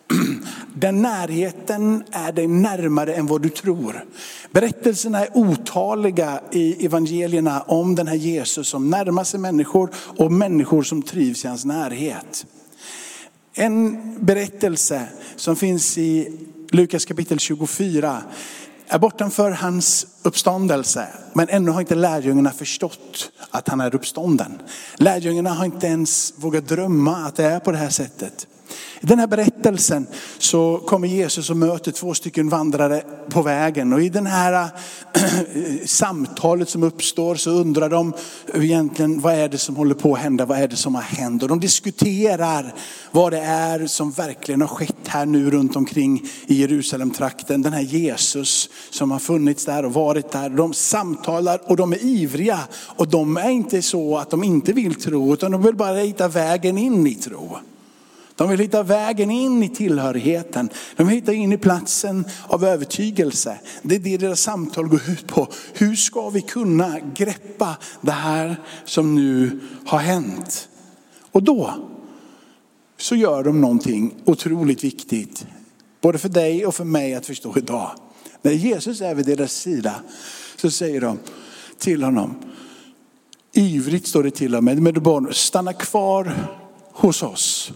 Den 0.74 1.02
närheten 1.02 2.04
är 2.10 2.32
dig 2.32 2.46
närmare 2.46 3.14
än 3.14 3.26
vad 3.26 3.42
du 3.42 3.48
tror. 3.48 4.04
Berättelserna 4.50 5.20
är 5.20 5.36
otaliga 5.36 6.40
i 6.52 6.86
evangelierna 6.86 7.60
om 7.60 7.94
den 7.94 8.06
här 8.06 8.14
Jesus 8.14 8.68
som 8.68 8.90
närmar 8.90 9.24
sig 9.24 9.40
människor 9.40 9.90
och 9.96 10.32
människor 10.32 10.82
som 10.82 11.02
trivs 11.02 11.44
i 11.44 11.48
hans 11.48 11.64
närhet. 11.64 12.46
En 13.54 14.00
berättelse 14.24 15.08
som 15.36 15.56
finns 15.56 15.98
i 15.98 16.38
Lukas 16.70 17.04
kapitel 17.04 17.38
24 17.38 18.22
är 18.88 18.98
bortanför 18.98 19.50
hans 19.50 20.06
uppståndelse. 20.22 21.08
Men 21.32 21.48
ännu 21.48 21.70
har 21.70 21.80
inte 21.80 21.94
lärjungarna 21.94 22.50
förstått 22.50 23.30
att 23.50 23.68
han 23.68 23.80
är 23.80 23.94
uppstånden. 23.94 24.58
Lärjungarna 24.96 25.50
har 25.50 25.64
inte 25.64 25.86
ens 25.86 26.34
vågat 26.36 26.68
drömma 26.68 27.16
att 27.16 27.36
det 27.36 27.44
är 27.44 27.60
på 27.60 27.72
det 27.72 27.78
här 27.78 27.90
sättet. 27.90 28.46
I 29.00 29.06
den 29.06 29.18
här 29.18 29.26
berättelsen 29.26 30.06
så 30.38 30.78
kommer 30.86 31.08
Jesus 31.08 31.50
och 31.50 31.56
möter 31.56 31.92
två 31.92 32.14
stycken 32.14 32.48
vandrare 32.48 33.02
på 33.28 33.42
vägen. 33.42 33.92
Och 33.92 34.02
i 34.02 34.08
det 34.08 34.28
här 34.28 34.62
eh, 34.62 34.70
samtalet 35.86 36.68
som 36.68 36.82
uppstår 36.82 37.34
så 37.34 37.50
undrar 37.50 37.88
de 37.88 38.12
egentligen 38.54 39.20
vad 39.20 39.34
är 39.34 39.48
det 39.48 39.58
som 39.58 39.76
håller 39.76 39.94
på 39.94 40.14
att 40.14 40.20
hända, 40.20 40.44
vad 40.46 40.58
är 40.58 40.68
det 40.68 40.76
som 40.76 40.94
har 40.94 41.02
hänt. 41.02 41.42
Och 41.42 41.48
de 41.48 41.60
diskuterar 41.60 42.74
vad 43.10 43.32
det 43.32 43.40
är 43.40 43.86
som 43.86 44.10
verkligen 44.10 44.60
har 44.60 44.68
skett 44.68 44.96
här 45.06 45.26
nu 45.26 45.50
runt 45.50 45.76
omkring 45.76 46.22
i 46.46 46.54
Jerusalemtrakten. 46.54 47.62
Den 47.62 47.72
här 47.72 47.82
Jesus 47.82 48.68
som 48.90 49.10
har 49.10 49.18
funnits 49.18 49.64
där 49.64 49.84
och 49.84 49.92
varit 49.92 50.30
där. 50.30 50.50
De 50.50 50.74
samtalar 50.74 51.60
och 51.70 51.76
de 51.76 51.92
är 51.92 52.04
ivriga. 52.04 52.60
Och 52.96 53.08
de 53.08 53.36
är 53.36 53.50
inte 53.50 53.82
så 53.82 54.18
att 54.18 54.30
de 54.30 54.44
inte 54.44 54.72
vill 54.72 54.94
tro 54.94 55.34
utan 55.34 55.52
de 55.52 55.62
vill 55.62 55.76
bara 55.76 55.96
hitta 55.96 56.28
vägen 56.28 56.78
in 56.78 57.06
i 57.06 57.14
tro. 57.14 57.56
De 58.36 58.48
vill 58.48 58.60
hitta 58.60 58.82
vägen 58.82 59.30
in 59.30 59.62
i 59.62 59.68
tillhörigheten. 59.68 60.70
De 60.96 61.06
vill 61.06 61.16
hitta 61.16 61.32
in 61.32 61.52
i 61.52 61.58
platsen 61.58 62.24
av 62.46 62.64
övertygelse. 62.64 63.58
Det 63.82 63.94
är 63.94 63.98
det 63.98 64.16
deras 64.16 64.40
samtal 64.40 64.88
går 64.88 65.00
ut 65.08 65.26
på. 65.26 65.48
Hur 65.74 65.96
ska 65.96 66.30
vi 66.30 66.40
kunna 66.40 67.00
greppa 67.14 67.76
det 68.00 68.10
här 68.10 68.56
som 68.84 69.14
nu 69.14 69.60
har 69.86 69.98
hänt? 69.98 70.68
Och 71.32 71.42
då 71.42 71.74
så 72.98 73.16
gör 73.16 73.44
de 73.44 73.60
någonting 73.60 74.14
otroligt 74.24 74.84
viktigt. 74.84 75.46
Både 76.00 76.18
för 76.18 76.28
dig 76.28 76.66
och 76.66 76.74
för 76.74 76.84
mig 76.84 77.14
att 77.14 77.26
förstå 77.26 77.58
idag. 77.58 77.90
När 78.42 78.52
Jesus 78.52 79.00
är 79.00 79.14
vid 79.14 79.26
deras 79.26 79.52
sida 79.52 79.94
så 80.56 80.70
säger 80.70 81.00
de 81.00 81.18
till 81.78 82.02
honom, 82.02 82.34
ivrigt 83.52 84.06
står 84.06 84.22
det 84.22 84.30
till 84.30 84.54
och 84.54 84.64
med, 84.64 84.82
med 84.82 85.02
barn, 85.02 85.28
stanna 85.32 85.72
kvar 85.72 86.32
hos 86.92 87.22
oss. 87.22 87.72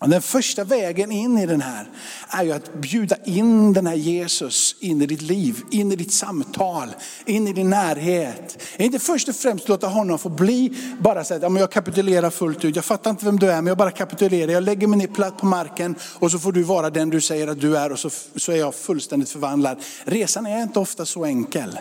Den 0.00 0.22
första 0.22 0.64
vägen 0.64 1.12
in 1.12 1.38
i 1.38 1.46
den 1.46 1.60
här 1.60 1.88
är 2.28 2.44
ju 2.44 2.52
att 2.52 2.74
bjuda 2.74 3.16
in 3.24 3.72
den 3.72 3.86
här 3.86 3.94
Jesus 3.94 4.76
in 4.80 5.02
i 5.02 5.06
ditt 5.06 5.22
liv, 5.22 5.60
in 5.70 5.92
i 5.92 5.96
ditt 5.96 6.12
samtal, 6.12 6.88
in 7.26 7.48
i 7.48 7.52
din 7.52 7.70
närhet. 7.70 8.62
Inte 8.76 8.98
först 8.98 9.28
och 9.28 9.36
främst 9.36 9.68
låta 9.68 9.86
honom 9.86 10.18
få 10.18 10.28
bli 10.28 10.72
bara 11.00 11.24
så 11.24 11.34
att 11.34 11.42
jag 11.42 11.72
kapitulerar 11.72 12.30
fullt 12.30 12.64
ut. 12.64 12.76
Jag 12.76 12.84
fattar 12.84 13.10
inte 13.10 13.24
vem 13.24 13.38
du 13.38 13.50
är 13.50 13.56
men 13.56 13.66
jag 13.66 13.78
bara 13.78 13.90
kapitulerar. 13.90 14.52
Jag 14.52 14.62
lägger 14.62 14.86
mig 14.86 14.98
ner 14.98 15.06
platt 15.06 15.38
på 15.38 15.46
marken 15.46 15.94
och 16.18 16.30
så 16.30 16.38
får 16.38 16.52
du 16.52 16.62
vara 16.62 16.90
den 16.90 17.10
du 17.10 17.20
säger 17.20 17.48
att 17.48 17.60
du 17.60 17.76
är 17.76 17.92
och 17.92 17.98
så, 17.98 18.10
så 18.36 18.52
är 18.52 18.56
jag 18.56 18.74
fullständigt 18.74 19.28
förvandlad. 19.28 19.78
Resan 20.04 20.46
är 20.46 20.62
inte 20.62 20.78
ofta 20.78 21.06
så 21.06 21.24
enkel. 21.24 21.78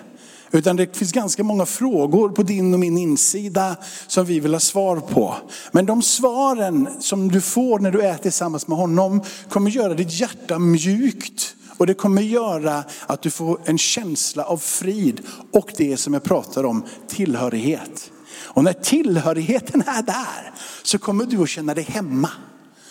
Utan 0.55 0.75
det 0.75 0.97
finns 0.97 1.11
ganska 1.11 1.43
många 1.43 1.65
frågor 1.65 2.29
på 2.29 2.43
din 2.43 2.73
och 2.73 2.79
min 2.79 2.97
insida 2.97 3.75
som 4.07 4.25
vi 4.25 4.39
vill 4.39 4.53
ha 4.53 4.59
svar 4.59 4.99
på. 4.99 5.35
Men 5.71 5.85
de 5.85 6.01
svaren 6.01 6.89
som 6.99 7.31
du 7.31 7.41
får 7.41 7.79
när 7.79 7.91
du 7.91 8.01
är 8.01 8.17
tillsammans 8.17 8.67
med 8.67 8.77
honom 8.77 9.23
kommer 9.49 9.71
göra 9.71 9.93
ditt 9.93 10.11
hjärta 10.11 10.59
mjukt. 10.59 11.55
Och 11.77 11.87
det 11.87 11.93
kommer 11.93 12.21
göra 12.21 12.83
att 13.07 13.21
du 13.21 13.29
får 13.29 13.59
en 13.65 13.77
känsla 13.77 14.43
av 14.43 14.57
frid 14.57 15.21
och 15.51 15.71
det 15.77 15.97
som 15.97 16.13
jag 16.13 16.23
pratar 16.23 16.63
om, 16.63 16.83
tillhörighet. 17.07 18.11
Och 18.37 18.63
när 18.63 18.73
tillhörigheten 18.73 19.81
är 19.81 20.01
där 20.01 20.53
så 20.83 20.97
kommer 20.97 21.25
du 21.25 21.43
att 21.43 21.49
känna 21.49 21.73
dig 21.73 21.83
hemma. 21.83 22.29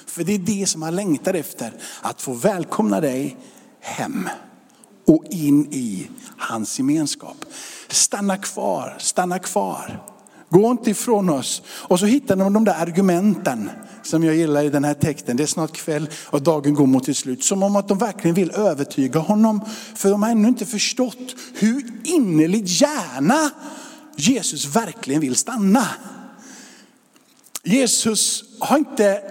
För 0.07 0.25
det 0.25 0.35
är 0.35 0.39
det 0.39 0.67
som 0.67 0.83
han 0.83 0.97
längtar 0.97 1.35
efter, 1.35 1.73
att 2.03 2.23
få 2.23 2.33
välkomna 2.33 3.01
dig 3.01 3.37
hem 3.81 4.29
och 5.07 5.25
in 5.31 5.73
i 5.73 6.09
hans 6.37 6.79
gemenskap. 6.79 7.45
Stanna 7.89 8.37
kvar, 8.37 8.97
stanna 8.99 9.39
kvar. 9.39 10.03
Gå 10.51 10.71
inte 10.71 10.91
ifrån 10.91 11.29
oss. 11.29 11.63
Och 11.69 12.01
så 12.01 12.07
hittar 12.07 12.37
de 12.37 12.53
de 12.53 12.65
där 12.65 12.83
argumenten 12.83 13.71
som 14.03 14.25
jag 14.25 14.35
gillar 14.35 14.65
i 14.65 14.69
den 14.69 14.85
här 14.85 14.95
texten. 14.95 15.37
Det 15.37 15.43
är 15.43 15.47
snart 15.47 15.73
kväll 15.73 16.09
och 16.27 16.43
dagen 16.43 16.75
går 16.75 16.87
mot 16.87 17.05
sitt 17.05 17.17
slut. 17.17 17.45
Som 17.45 17.63
om 17.63 17.77
att 17.77 17.89
de 17.89 17.99
verkligen 17.99 18.35
vill 18.35 18.51
övertyga 18.51 19.21
honom. 19.21 19.61
För 19.95 20.11
de 20.11 20.23
har 20.23 20.31
ännu 20.31 20.49
inte 20.49 20.67
förstått 20.67 21.35
hur 21.55 21.93
innerligt 22.05 22.81
gärna 22.81 23.51
Jesus 24.17 24.77
verkligen 24.77 25.21
vill 25.21 25.37
stanna. 25.37 25.87
Jesus 27.63 28.45
har 28.59 28.79
inte, 28.79 29.23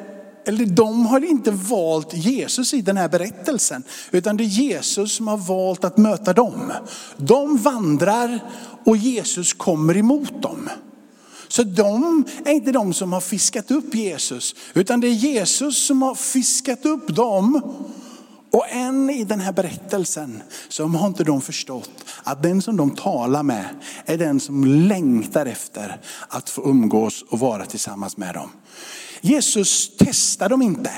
eller 0.46 0.66
de 0.66 1.06
har 1.06 1.26
inte 1.26 1.52
valt 1.52 2.14
Jesus 2.14 2.74
i 2.74 2.82
den 2.82 2.98
här 2.98 3.10
berättelsen. 3.10 3.84
Utan 4.12 4.38
det 4.38 4.44
är 4.44 4.46
Jesus 4.46 5.16
som 5.16 5.28
har 5.28 5.38
valt 5.38 5.84
att 5.84 5.98
möta 5.98 6.34
dem. 6.34 6.72
De 7.18 7.58
vandrar 7.58 8.40
och 8.86 8.98
Jesus 8.98 9.54
kommer 9.54 9.98
emot 9.98 10.42
dem. 10.42 10.70
Så 11.48 11.64
de 11.64 12.24
är 12.46 12.52
inte 12.52 12.72
de 12.72 12.94
som 12.94 13.14
har 13.14 13.22
fiskat 13.22 13.72
upp 13.72 13.96
Jesus, 13.96 14.56
utan 14.74 15.02
det 15.02 15.08
är 15.08 15.12
Jesus 15.12 15.86
som 15.86 16.02
har 16.02 16.16
fiskat 16.16 16.86
upp 16.86 17.16
dem. 17.16 17.62
Och 18.52 18.70
än 18.70 19.10
i 19.10 19.24
den 19.24 19.40
här 19.40 19.52
berättelsen 19.52 20.42
så 20.70 20.88
har 20.88 21.08
inte 21.08 21.24
de 21.24 21.42
förstått 21.42 22.06
att 22.24 22.44
den 22.44 22.62
som 22.62 22.78
de 22.78 22.92
talar 22.92 23.44
med 23.44 23.66
är 24.06 24.18
den 24.18 24.40
som 24.40 24.66
längtar 24.66 25.46
efter 25.46 26.02
att 26.28 26.50
få 26.50 26.70
umgås 26.70 27.26
och 27.30 27.40
vara 27.40 27.66
tillsammans 27.66 28.18
med 28.18 28.34
dem. 28.34 28.50
Jesus 29.26 29.92
testar 29.98 30.50
dem 30.50 30.62
inte. 30.62 30.92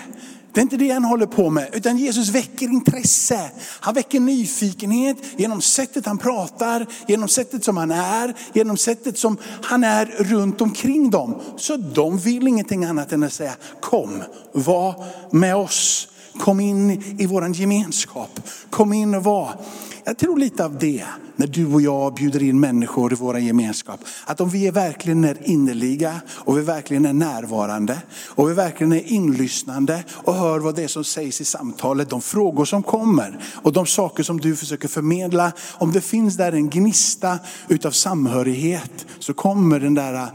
Det 0.53 0.59
är 0.59 0.63
inte 0.63 0.77
det 0.77 0.89
han 0.91 1.03
håller 1.03 1.25
på 1.25 1.49
med, 1.49 1.69
utan 1.73 1.97
Jesus 1.97 2.29
väcker 2.29 2.65
intresse. 2.65 3.51
Han 3.79 3.93
väcker 3.93 4.19
nyfikenhet 4.19 5.17
genom 5.37 5.61
sättet 5.61 6.05
han 6.05 6.17
pratar, 6.17 6.85
genom 7.07 7.29
sättet 7.29 7.63
som 7.63 7.77
han 7.77 7.91
är, 7.91 8.33
genom 8.53 8.77
sättet 8.77 9.17
som 9.17 9.37
han 9.63 9.83
är 9.83 10.05
runt 10.05 10.61
omkring 10.61 11.09
dem. 11.09 11.41
Så 11.57 11.77
de 11.77 12.17
vill 12.17 12.47
ingenting 12.47 12.83
annat 12.85 13.11
än 13.11 13.23
att 13.23 13.33
säga, 13.33 13.55
kom, 13.81 14.23
var 14.51 15.03
med 15.31 15.55
oss. 15.55 16.07
Kom 16.39 16.59
in 16.59 17.03
i 17.19 17.25
vår 17.25 17.55
gemenskap. 17.55 18.39
Kom 18.69 18.93
in 18.93 19.15
och 19.15 19.23
var. 19.23 19.59
Jag 20.03 20.17
tror 20.17 20.37
lite 20.37 20.65
av 20.65 20.77
det 20.77 21.05
när 21.35 21.47
du 21.47 21.65
och 21.65 21.81
jag 21.81 22.13
bjuder 22.13 22.43
in 22.43 22.59
människor 22.59 23.13
i 23.13 23.15
vår 23.15 23.39
gemenskap. 23.39 23.99
Att 24.25 24.41
om 24.41 24.49
vi 24.49 24.67
är 24.67 24.71
verkligen 24.71 25.23
är 25.23 25.49
innerliga 25.49 26.21
och 26.29 26.57
vi 26.57 26.61
verkligen 26.61 27.05
är 27.05 27.13
närvarande 27.13 28.01
och 28.27 28.49
vi 28.49 28.53
verkligen 28.53 28.93
är 28.93 29.11
inlyssnande 29.11 30.03
och 30.11 30.33
hör 30.33 30.59
vad 30.59 30.75
det 30.75 30.83
är 30.83 30.87
som 30.87 31.03
sägs 31.03 31.41
i 31.41 31.45
samtalet, 31.45 32.09
de 32.09 32.21
frågor 32.21 32.65
som 32.65 32.83
kommer 32.83 33.39
och 33.55 33.73
de 33.73 33.85
saker 33.85 34.23
som 34.23 34.39
du 34.39 34.55
försöker 34.55 34.87
förmedla. 34.87 35.51
Om 35.73 35.91
det 35.91 36.01
finns 36.01 36.37
där 36.37 36.51
en 36.51 36.69
gnista 36.69 37.39
utav 37.67 37.91
samhörighet 37.91 39.05
så 39.19 39.33
kommer 39.33 39.79
den 39.79 39.93
där 39.93 40.27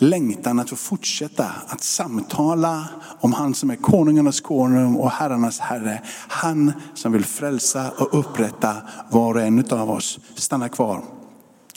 längtan 0.00 0.58
att 0.58 0.70
få 0.70 0.76
fortsätta 0.76 1.46
att 1.66 1.82
samtala 1.82 2.88
om 3.20 3.32
han 3.32 3.54
som 3.54 3.70
är 3.70 3.76
konungarnas 3.76 4.40
konung 4.40 4.94
och 4.94 5.10
herrarnas 5.10 5.58
herre. 5.58 6.02
Han 6.28 6.72
som 6.94 7.12
vill 7.12 7.24
frälsa 7.24 7.90
och 7.90 8.18
upprätta 8.18 8.76
var 9.10 9.34
och 9.34 9.42
en 9.42 9.64
av 9.70 9.90
oss. 9.90 10.18
Stanna 10.34 10.68
kvar. 10.68 11.04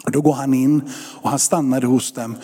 Och 0.05 0.11
då 0.11 0.21
går 0.21 0.33
han 0.33 0.53
in 0.53 0.89
och 1.21 1.29
han 1.29 1.39
stannade 1.39 1.87
hos 1.87 2.13
dem. 2.13 2.35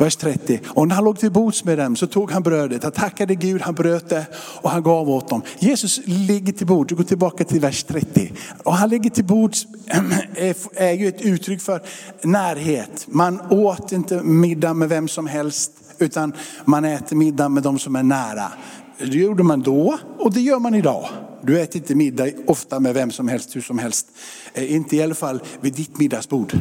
Vers 0.00 0.16
30. 0.16 0.60
Och 0.68 0.88
när 0.88 0.94
han 0.94 1.04
låg 1.04 1.18
till 1.18 1.30
bords 1.30 1.64
med 1.64 1.78
dem 1.78 1.96
så 1.96 2.06
tog 2.06 2.30
han 2.30 2.42
brödet, 2.42 2.82
han 2.82 2.92
tackade 2.92 3.34
Gud, 3.34 3.60
han 3.60 3.74
bröt 3.74 4.08
det 4.08 4.26
och 4.34 4.70
han 4.70 4.82
gav 4.82 5.10
åt 5.10 5.28
dem. 5.28 5.42
Jesus 5.58 6.00
ligger 6.04 6.52
till 6.52 6.66
bords, 6.66 6.94
går 6.94 7.04
tillbaka 7.04 7.44
till 7.44 7.60
vers 7.60 7.84
30. 7.84 8.32
Och 8.62 8.74
han 8.74 8.88
ligger 8.88 9.10
till 9.10 9.24
bords 9.24 9.66
är 10.74 10.92
ju 10.92 11.08
ett 11.08 11.20
uttryck 11.20 11.60
för 11.60 11.82
närhet. 12.22 13.06
Man 13.08 13.40
åt 13.40 13.92
inte 13.92 14.22
middag 14.22 14.74
med 14.74 14.88
vem 14.88 15.08
som 15.08 15.26
helst 15.26 15.72
utan 15.98 16.32
man 16.64 16.84
äter 16.84 17.16
middag 17.16 17.48
med 17.48 17.62
de 17.62 17.78
som 17.78 17.96
är 17.96 18.02
nära. 18.02 18.52
Det 18.98 19.18
gjorde 19.18 19.42
man 19.42 19.60
då 19.62 19.98
och 20.18 20.32
det 20.32 20.40
gör 20.40 20.58
man 20.58 20.74
idag. 20.74 21.08
Du 21.42 21.60
äter 21.60 21.76
inte 21.76 21.94
middag 21.94 22.28
ofta 22.46 22.80
med 22.80 22.94
vem 22.94 23.10
som 23.10 23.28
helst, 23.28 23.56
hur 23.56 23.60
som 23.60 23.78
helst. 23.78 24.06
Eh, 24.54 24.74
inte 24.74 24.96
i 24.96 25.02
alla 25.02 25.14
fall 25.14 25.42
vid 25.60 25.74
ditt 25.74 25.98
middagsbord. 25.98 26.52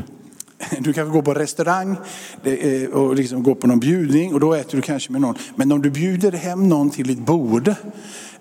Du 0.80 0.94
kanske 0.94 1.14
går 1.14 1.22
på 1.22 1.34
restaurang 1.34 1.98
eh, 2.44 2.90
och 2.90 3.16
liksom 3.16 3.44
går 3.44 3.56
på 3.56 3.68
någon 3.68 3.80
bjudning 3.80 4.34
och 4.34 4.40
då 4.40 4.54
äter 4.54 4.76
du 4.76 4.82
kanske 4.82 5.12
med 5.12 5.22
någon. 5.22 5.36
Men 5.56 5.72
om 5.72 5.82
du 5.82 5.90
bjuder 5.90 6.32
hem 6.32 6.70
någon 6.70 6.90
till 6.90 7.08
ditt 7.08 7.20
bord 7.20 7.74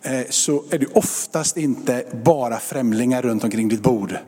Eh, 0.03 0.21
så 0.31 0.65
är 0.71 0.79
du 0.79 0.87
oftast 0.87 1.57
inte 1.57 2.05
bara 2.25 2.59
främlingar 2.59 3.23
runt 3.23 3.45
omkring 3.45 3.69
ditt 3.69 3.83
bord. 3.83 4.19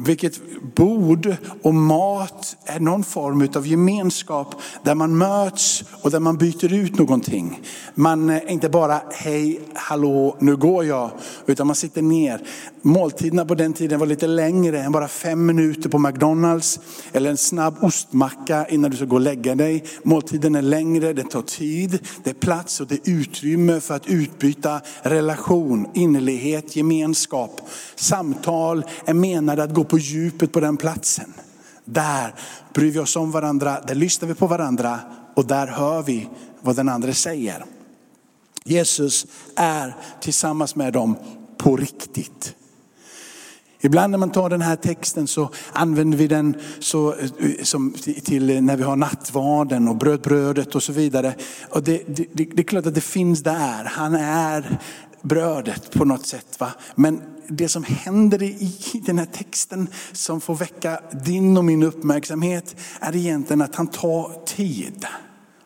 Vilket 0.00 0.40
bord 0.74 1.36
och 1.62 1.74
mat 1.74 2.56
är 2.64 2.80
någon 2.80 3.04
form 3.04 3.48
av 3.56 3.66
gemenskap 3.66 4.54
där 4.82 4.94
man 4.94 5.18
möts 5.18 5.84
och 6.02 6.10
där 6.10 6.20
man 6.20 6.36
byter 6.36 6.72
ut 6.72 6.98
någonting. 6.98 7.60
Man 7.94 8.30
är 8.30 8.50
inte 8.50 8.68
bara 8.68 9.00
hej, 9.12 9.60
hallå, 9.74 10.36
nu 10.40 10.56
går 10.56 10.84
jag, 10.84 11.10
utan 11.46 11.66
man 11.66 11.76
sitter 11.76 12.02
ner. 12.02 12.40
Måltiderna 12.82 13.44
på 13.44 13.54
den 13.54 13.72
tiden 13.72 14.00
var 14.00 14.06
lite 14.06 14.26
längre 14.26 14.82
än 14.82 14.92
bara 14.92 15.08
fem 15.08 15.46
minuter 15.46 15.88
på 15.88 15.98
McDonalds 15.98 16.80
eller 17.12 17.30
en 17.30 17.36
snabb 17.36 17.76
ostmacka 17.80 18.66
innan 18.66 18.90
du 18.90 18.96
ska 18.96 19.06
gå 19.06 19.16
och 19.16 19.20
lägga 19.20 19.54
dig. 19.54 19.84
Måltiden 20.02 20.54
är 20.54 20.62
längre, 20.62 21.12
det 21.12 21.24
tar 21.24 21.42
tid, 21.42 21.98
det 22.24 22.30
är 22.30 22.34
plats 22.34 22.80
och 22.80 22.86
det 22.86 23.08
är 23.08 23.12
utrymme 23.12 23.80
för 23.80 23.94
att 23.94 24.06
utbyta 24.06 24.80
relation, 25.10 25.86
innerlighet, 25.94 26.76
gemenskap. 26.76 27.60
Samtal 27.94 28.84
är 29.04 29.14
menade 29.14 29.62
att 29.62 29.74
gå 29.74 29.84
på 29.84 29.98
djupet 29.98 30.52
på 30.52 30.60
den 30.60 30.76
platsen. 30.76 31.34
Där 31.84 32.34
bryr 32.74 32.90
vi 32.90 32.98
oss 32.98 33.16
om 33.16 33.30
varandra, 33.30 33.80
där 33.86 33.94
lyssnar 33.94 34.28
vi 34.28 34.34
på 34.34 34.46
varandra 34.46 35.00
och 35.34 35.46
där 35.46 35.66
hör 35.66 36.02
vi 36.02 36.28
vad 36.60 36.76
den 36.76 36.88
andra 36.88 37.12
säger. 37.12 37.64
Jesus 38.64 39.26
är 39.56 39.96
tillsammans 40.20 40.76
med 40.76 40.92
dem 40.92 41.16
på 41.58 41.76
riktigt. 41.76 42.54
Ibland 43.80 44.10
när 44.10 44.18
man 44.18 44.30
tar 44.30 44.50
den 44.50 44.62
här 44.62 44.76
texten 44.76 45.26
så 45.26 45.50
använder 45.72 46.18
vi 46.18 46.26
den 46.26 46.56
så, 46.78 47.14
eh, 47.14 47.28
som 47.62 47.92
till 48.24 48.62
när 48.62 48.76
vi 48.76 48.82
har 48.82 48.96
nattvarden 48.96 49.88
och 49.88 49.96
brödbrödet 49.96 50.74
och 50.74 50.82
så 50.82 50.92
vidare. 50.92 51.34
Och 51.70 51.82
det, 51.82 52.02
det, 52.06 52.26
det 52.34 52.58
är 52.58 52.62
klart 52.62 52.86
att 52.86 52.94
det 52.94 53.00
finns 53.00 53.42
där. 53.42 53.84
Han 53.84 54.14
är 54.14 54.78
brödet 55.22 55.90
på 55.90 56.04
något 56.04 56.26
sätt. 56.26 56.60
Va? 56.60 56.70
Men 56.94 57.22
det 57.48 57.68
som 57.68 57.84
händer 57.84 58.42
i 58.42 59.02
den 59.06 59.18
här 59.18 59.26
texten 59.26 59.88
som 60.12 60.40
får 60.40 60.54
väcka 60.54 61.00
din 61.24 61.56
och 61.56 61.64
min 61.64 61.82
uppmärksamhet 61.82 62.76
är 63.00 63.16
egentligen 63.16 63.62
att 63.62 63.74
han 63.74 63.86
tar 63.86 64.44
tid 64.46 65.06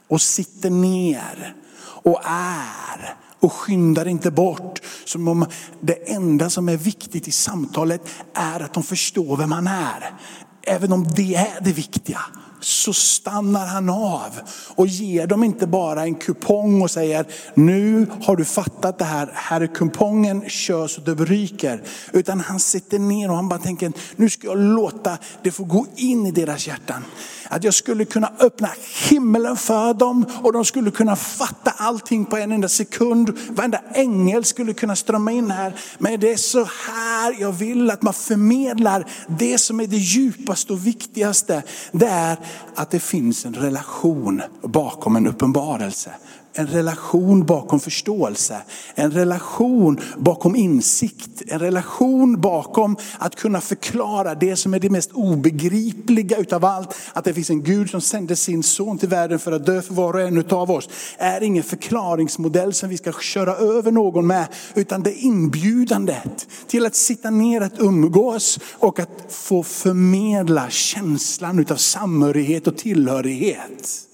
och 0.08 0.20
sitter 0.20 0.70
ner 0.70 1.54
och 1.78 2.20
är 2.24 3.14
och 3.42 3.52
skyndar 3.52 4.08
inte 4.08 4.30
bort. 4.30 4.80
Som 5.04 5.28
om 5.28 5.46
det 5.80 6.10
enda 6.10 6.50
som 6.50 6.68
är 6.68 6.76
viktigt 6.76 7.28
i 7.28 7.32
samtalet 7.32 8.02
är 8.34 8.60
att 8.60 8.74
de 8.74 8.82
förstår 8.82 9.36
vem 9.36 9.52
han 9.52 9.66
är. 9.66 10.14
Även 10.62 10.92
om 10.92 11.04
det 11.16 11.34
är 11.34 11.64
det 11.64 11.72
viktiga 11.72 12.20
så 12.64 12.92
stannar 12.92 13.66
han 13.66 13.90
av 13.90 14.30
och 14.74 14.86
ger 14.86 15.26
dem 15.26 15.44
inte 15.44 15.66
bara 15.66 16.02
en 16.02 16.14
kupong 16.14 16.82
och 16.82 16.90
säger 16.90 17.26
nu 17.54 18.06
har 18.22 18.36
du 18.36 18.44
fattat 18.44 18.98
det 18.98 19.04
här, 19.04 19.30
här 19.34 19.60
är 19.60 19.66
kupongen, 19.66 20.48
kör 20.48 20.86
så 20.86 21.00
det 21.00 21.14
ryker. 21.14 21.82
Utan 22.12 22.40
han 22.40 22.60
sitter 22.60 22.98
ner 22.98 23.30
och 23.30 23.36
han 23.36 23.48
bara 23.48 23.58
tänker 23.58 23.92
nu 24.16 24.30
ska 24.30 24.46
jag 24.46 24.58
låta 24.58 25.18
det 25.42 25.50
få 25.50 25.64
gå 25.64 25.86
in 25.96 26.26
i 26.26 26.30
deras 26.30 26.66
hjärtan. 26.66 27.04
Att 27.48 27.64
jag 27.64 27.74
skulle 27.74 28.04
kunna 28.04 28.32
öppna 28.40 28.68
himlen 29.10 29.56
för 29.56 29.94
dem 29.94 30.26
och 30.42 30.52
de 30.52 30.64
skulle 30.64 30.90
kunna 30.90 31.16
fatta 31.16 31.70
allting 31.76 32.24
på 32.24 32.36
en 32.36 32.52
enda 32.52 32.68
sekund. 32.68 33.38
Varenda 33.50 33.80
ängel 33.94 34.44
skulle 34.44 34.74
kunna 34.74 34.96
strömma 34.96 35.32
in 35.32 35.50
här. 35.50 35.74
Men 35.98 36.20
det 36.20 36.32
är 36.32 36.36
så 36.36 36.64
här 36.64 37.36
jag 37.40 37.52
vill 37.52 37.90
att 37.90 38.02
man 38.02 38.14
förmedlar 38.14 39.06
det 39.38 39.58
som 39.58 39.80
är 39.80 39.86
det 39.86 39.96
djupaste 39.96 40.72
och 40.72 40.86
viktigaste. 40.86 41.62
Det 41.92 42.06
är 42.06 42.36
att 42.74 42.90
det 42.90 43.00
finns 43.00 43.46
en 43.46 43.54
relation 43.54 44.42
bakom 44.62 45.16
en 45.16 45.26
uppenbarelse 45.26 46.10
en 46.54 46.66
relation 46.66 47.46
bakom 47.46 47.80
förståelse, 47.80 48.62
en 48.94 49.10
relation 49.10 50.00
bakom 50.18 50.56
insikt, 50.56 51.42
en 51.46 51.58
relation 51.58 52.40
bakom 52.40 52.96
att 53.18 53.36
kunna 53.36 53.60
förklara 53.60 54.34
det 54.34 54.56
som 54.56 54.74
är 54.74 54.78
det 54.78 54.90
mest 54.90 55.12
obegripliga 55.12 56.36
utav 56.36 56.64
allt. 56.64 56.94
Att 57.12 57.24
det 57.24 57.34
finns 57.34 57.50
en 57.50 57.62
Gud 57.62 57.90
som 57.90 58.00
sände 58.00 58.36
sin 58.36 58.62
son 58.62 58.98
till 58.98 59.08
världen 59.08 59.38
för 59.38 59.52
att 59.52 59.66
dö 59.66 59.82
för 59.82 59.94
var 59.94 60.14
och 60.14 60.20
en 60.20 60.38
utav 60.38 60.70
oss. 60.70 60.88
Är 61.18 61.42
ingen 61.42 61.62
förklaringsmodell 61.62 62.72
som 62.72 62.88
vi 62.88 62.96
ska 62.96 63.12
köra 63.12 63.56
över 63.56 63.90
någon 63.90 64.26
med, 64.26 64.46
utan 64.74 65.02
det 65.02 65.10
är 65.10 65.24
inbjudandet 65.24 66.48
till 66.66 66.86
att 66.86 66.94
sitta 66.94 67.30
ner, 67.30 67.60
att 67.60 67.80
umgås 67.80 68.58
och 68.72 69.00
att 69.00 69.26
få 69.28 69.62
förmedla 69.62 70.70
känslan 70.70 71.58
utav 71.58 71.76
samhörighet 71.76 72.66
och 72.66 72.76
tillhörighet. 72.76 74.08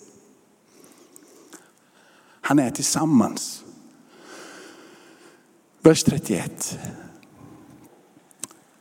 Han 2.49 2.59
är 2.59 2.71
tillsammans. 2.71 3.65
Vers 5.83 6.05
31. 6.05 6.79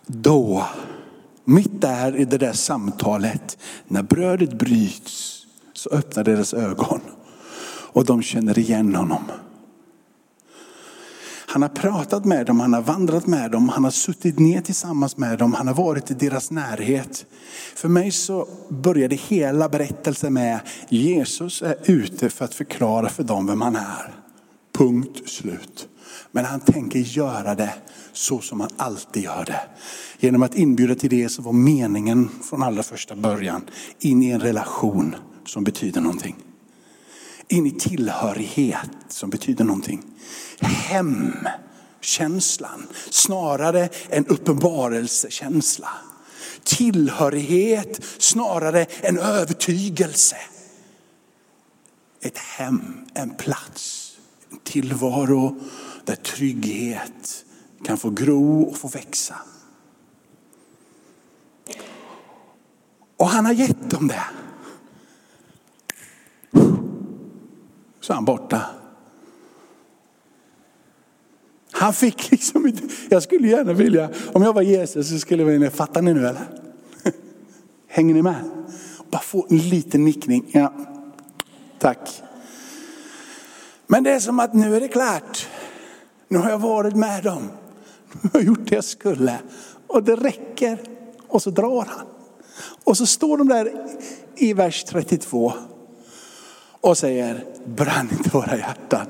Då, 0.06 0.66
mitt 1.44 1.82
där 1.82 2.16
i 2.16 2.26
det 2.26 2.38
där 2.38 2.54
samtalet, 2.54 3.58
när 3.88 4.04
brödet 4.04 4.54
bryts, 4.54 5.46
så 5.74 5.90
öppnar 5.90 6.24
deras 6.24 6.54
ögon 6.54 7.02
och 7.94 8.06
de 8.06 8.22
känner 8.22 8.60
igen 8.60 8.96
honom. 8.96 9.24
Han 11.50 11.62
har 11.62 11.70
pratat 11.70 12.26
med 12.26 12.46
dem, 12.46 12.60
han 12.60 12.74
har 12.74 12.82
vandrat 12.82 13.28
med 13.28 13.52
dem, 13.52 13.70
han 13.70 13.84
har 13.84 13.92
suttit 13.92 14.40
ner 14.40 14.62
tillsammans 14.62 15.18
med 15.18 15.40
dem, 15.40 15.54
han 15.54 15.68
har 15.68 15.74
varit 15.74 16.12
i 16.12 16.14
deras 16.14 16.52
närhet. 16.52 17.26
För 17.76 17.90
mig 17.90 18.12
så 18.12 18.48
började 18.70 19.16
hela 19.16 19.70
berättelsen 19.70 20.34
med 20.34 20.60
Jesus 20.90 21.62
är 21.62 21.78
ute 21.86 22.30
för 22.30 22.46
att 22.46 22.54
förklara 22.54 23.10
för 23.10 23.24
dem 23.24 23.48
vem 23.48 23.62
han 23.62 23.76
är. 23.76 24.14
Punkt 24.78 25.30
slut. 25.30 25.88
Men 26.32 26.46
han 26.46 26.60
tänker 26.60 27.00
göra 27.00 27.56
det 27.56 27.74
så 28.14 28.40
som 28.40 28.60
han 28.60 28.70
alltid 28.78 29.24
gör 29.24 29.46
det. 29.46 29.62
Genom 30.20 30.44
att 30.44 30.56
inbjuda 30.56 30.96
till 30.96 31.10
det 31.10 31.30
som 31.30 31.44
var 31.44 31.54
meningen 31.54 32.30
från 32.50 32.64
allra 32.64 32.84
första 32.84 33.16
början. 33.16 33.62
In 34.00 34.24
i 34.24 34.30
en 34.30 34.40
relation 34.40 35.16
som 35.46 35.64
betyder 35.64 36.02
någonting. 36.02 36.36
In 37.48 37.68
i 37.68 37.72
tillhörighet 37.72 38.90
som 39.08 39.30
betyder 39.30 39.64
någonting. 39.64 40.04
Hemkänslan 40.60 41.28
snarare 43.10 43.90
än 44.10 44.28
uppenbarelsekänsla. 44.28 45.90
Tillhörighet 46.64 48.06
snarare 48.18 48.84
än 48.84 49.20
övertygelse. 49.20 50.38
Ett 52.22 52.38
hem, 52.38 53.06
en 53.14 53.36
plats, 53.36 54.14
en 54.52 54.60
tillvaro 54.64 55.60
där 56.06 56.16
trygghet 56.16 57.46
kan 57.84 57.98
få 57.98 58.10
gro 58.10 58.62
och 58.62 58.78
få 58.78 58.88
växa. 58.88 59.36
Och 63.18 63.30
han 63.30 63.46
har 63.46 63.54
gett 63.54 63.90
dem 63.90 64.08
det. 64.08 64.24
Så 68.08 68.14
är 68.14 68.16
han 68.16 68.26
borta. 68.26 68.62
Han 71.72 71.94
fick 71.94 72.32
liksom 72.32 72.68
inte, 72.68 72.84
jag 73.10 73.24
skulle 73.24 73.48
gärna 73.48 73.74
vilja, 73.74 74.10
om 74.34 74.42
jag 74.44 74.54
var 74.54 74.62
Jesus 74.62 75.10
så 75.10 75.20
skulle 75.20 75.44
jag 75.44 75.50
vilja, 75.50 75.72
fattar 75.72 76.02
ni 76.02 76.14
nu 76.14 76.28
eller? 76.28 76.48
Hänger 77.88 78.14
ni 78.14 78.22
med? 78.22 78.36
Bara 79.12 79.22
få 79.22 79.48
en 79.50 79.58
liten 79.58 80.06
nickning. 80.06 80.50
Ja, 80.52 80.74
tack. 81.80 82.24
Men 83.88 84.04
det 84.04 84.12
är 84.12 84.20
som 84.20 84.40
att 84.40 84.54
nu 84.54 84.76
är 84.76 84.80
det 84.80 84.88
klart. 84.88 85.48
Nu 86.28 86.38
har 86.38 86.50
jag 86.50 86.60
varit 86.60 86.96
med 86.96 87.24
dem. 87.24 87.52
Nu 88.22 88.30
har 88.34 88.40
jag 88.40 88.48
gjort 88.48 88.70
det 88.70 88.76
jag 88.76 88.84
skulle. 88.84 89.40
Och 89.88 90.04
det 90.04 90.16
räcker. 90.16 90.80
Och 91.28 91.42
så 91.42 91.50
drar 91.50 91.86
han. 91.88 92.08
Och 92.84 92.98
så 92.98 93.06
står 93.06 93.38
de 93.38 93.48
där 93.48 93.88
i 94.36 94.54
vers 94.54 94.84
32 94.84 95.54
och 96.82 96.98
säger, 96.98 97.46
brann 97.66 98.10
inte 98.12 98.30
våra 98.30 98.58
hjärtan 98.58 99.08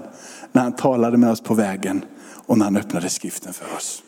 när 0.52 0.62
han 0.62 0.76
talade 0.76 1.18
med 1.18 1.32
oss 1.32 1.42
på 1.42 1.54
vägen 1.54 2.06
och 2.46 2.58
när 2.58 2.66
han 2.66 2.78
öppnade 2.78 3.10
skriften 3.10 3.54
för 3.54 3.76
oss. 3.76 4.04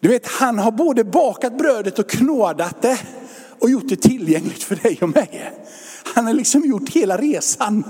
Du 0.00 0.08
vet, 0.08 0.26
han 0.26 0.58
har 0.58 0.72
både 0.72 1.04
bakat 1.04 1.58
brödet 1.58 1.98
och 1.98 2.10
knådat 2.10 2.82
det 2.82 2.98
och 3.58 3.70
gjort 3.70 3.88
det 3.88 3.96
tillgängligt 3.96 4.62
för 4.62 4.76
dig 4.76 4.98
och 5.02 5.08
mig. 5.08 5.52
Han 6.14 6.26
har 6.26 6.34
liksom 6.34 6.64
gjort 6.64 6.88
hela 6.88 7.16
resan. 7.16 7.84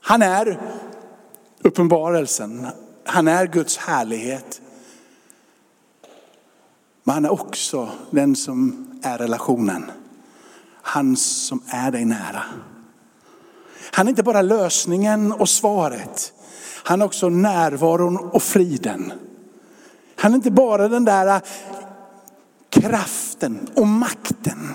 Han 0.00 0.22
är 0.22 0.60
uppenbarelsen. 1.62 2.66
Han 3.04 3.28
är 3.28 3.46
Guds 3.46 3.76
härlighet. 3.76 4.60
Men 7.04 7.14
han 7.14 7.24
är 7.24 7.32
också 7.32 7.90
den 8.10 8.36
som 8.36 8.86
är 9.02 9.18
relationen. 9.18 9.90
Han 10.88 11.16
som 11.16 11.60
är 11.68 11.90
dig 11.90 12.04
nära. 12.04 12.42
Han 13.92 14.06
är 14.06 14.10
inte 14.10 14.22
bara 14.22 14.42
lösningen 14.42 15.32
och 15.32 15.48
svaret. 15.48 16.32
Han 16.84 17.02
är 17.02 17.06
också 17.06 17.28
närvaron 17.28 18.16
och 18.16 18.42
friden. 18.42 19.12
Han 20.16 20.32
är 20.32 20.36
inte 20.36 20.50
bara 20.50 20.88
den 20.88 21.04
där 21.04 21.40
kraften 22.70 23.68
och 23.74 23.86
makten. 23.86 24.68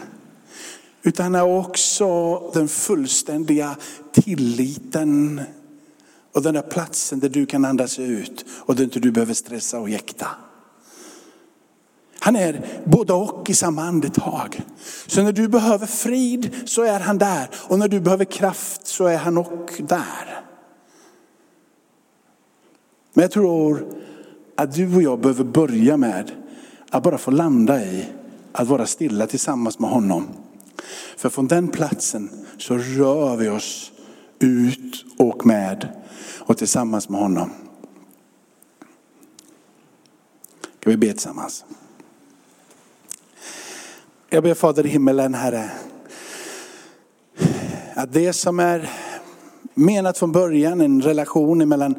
Utan 1.03 1.23
han 1.23 1.35
är 1.35 1.57
också 1.57 2.39
den 2.53 2.67
fullständiga 2.67 3.75
tilliten. 4.11 5.41
Och 6.33 6.41
den 6.41 6.53
där 6.53 6.61
platsen 6.61 7.19
där 7.19 7.29
du 7.29 7.45
kan 7.45 7.65
andas 7.65 7.99
ut 7.99 8.45
och 8.51 8.75
där 8.75 8.83
inte 8.83 8.99
du 8.99 9.11
behöver 9.11 9.33
stressa 9.33 9.79
och 9.79 9.89
jäkta. 9.89 10.27
Han 12.23 12.35
är 12.35 12.81
både 12.85 13.13
och 13.13 13.49
i 13.49 13.53
samma 13.53 13.83
andetag. 13.83 14.61
Så 15.07 15.23
när 15.23 15.31
du 15.31 15.47
behöver 15.47 15.85
frid 15.85 16.55
så 16.65 16.83
är 16.83 16.99
han 16.99 17.17
där. 17.17 17.49
Och 17.67 17.79
när 17.79 17.87
du 17.87 17.99
behöver 17.99 18.25
kraft 18.25 18.87
så 18.87 19.05
är 19.05 19.17
han 19.17 19.37
och 19.37 19.71
där. 19.79 20.43
Men 23.13 23.21
jag 23.21 23.31
tror 23.31 23.85
att 24.55 24.73
du 24.73 24.95
och 24.95 25.01
jag 25.01 25.19
behöver 25.19 25.43
börja 25.43 25.97
med 25.97 26.31
att 26.89 27.03
bara 27.03 27.17
få 27.17 27.31
landa 27.31 27.83
i 27.83 28.05
att 28.51 28.67
vara 28.67 28.85
stilla 28.85 29.27
tillsammans 29.27 29.79
med 29.79 29.89
honom. 29.89 30.27
För 31.17 31.29
från 31.29 31.47
den 31.47 31.67
platsen 31.67 32.29
så 32.57 32.77
rör 32.77 33.35
vi 33.35 33.49
oss 33.49 33.91
ut 34.39 35.05
och 35.17 35.45
med 35.45 35.87
och 36.39 36.57
tillsammans 36.57 37.09
med 37.09 37.21
honom. 37.21 37.49
Ska 40.79 40.89
vi 40.89 40.97
be 40.97 41.11
tillsammans? 41.11 41.65
Jag 44.33 44.43
ber 44.43 44.53
Fader 44.53 44.85
i 44.85 44.89
himmelen 44.89 45.33
Herre, 45.33 45.71
att 47.93 48.13
det 48.13 48.33
som 48.33 48.59
är 48.59 48.89
menat 49.73 50.17
från 50.17 50.31
början, 50.31 50.81
en 50.81 51.01
relation 51.01 51.69
mellan, 51.69 51.95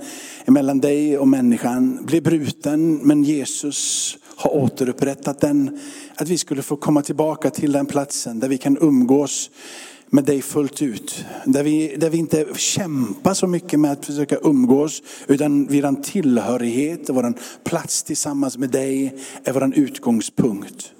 mellan 0.47 0.81
dig 0.81 1.19
och 1.19 1.29
människan, 1.29 2.05
blir 2.05 2.21
bruten 2.21 3.01
men 3.03 3.25
Jesus 3.25 4.17
har 4.37 4.55
återupprättat 4.55 5.41
den. 5.41 5.81
Att 6.15 6.29
vi 6.29 6.39
skulle 6.39 6.63
få 6.63 6.77
komma 6.77 7.03
tillbaka 7.03 7.51
till 7.51 7.73
den 7.73 7.87
platsen 7.87 8.41
där 8.41 8.49
vi 8.49 8.59
kan 8.59 8.79
umgås 8.81 9.51
med 10.11 10.25
dig 10.25 10.43
fullt 10.43 10.83
ut. 10.83 11.25
Där 11.45 11.63
vi, 11.63 11.97
där 11.97 12.11
vi 12.11 12.19
inte 12.19 12.47
kämpar 12.57 13.35
så 13.35 13.47
mycket 13.47 13.81
med 13.81 13.93
att 13.93 14.07
försöka 14.07 14.37
umgås, 14.43 15.03
utan 15.27 15.67
vår 15.67 16.03
tillhörighet 16.03 17.09
och 17.09 17.15
vår 17.15 17.33
plats 17.65 18.03
tillsammans 18.03 18.59
med 18.59 18.71
dig 18.71 19.19
är 19.45 19.53
vår 19.53 19.73
utgångspunkt. 19.75 20.93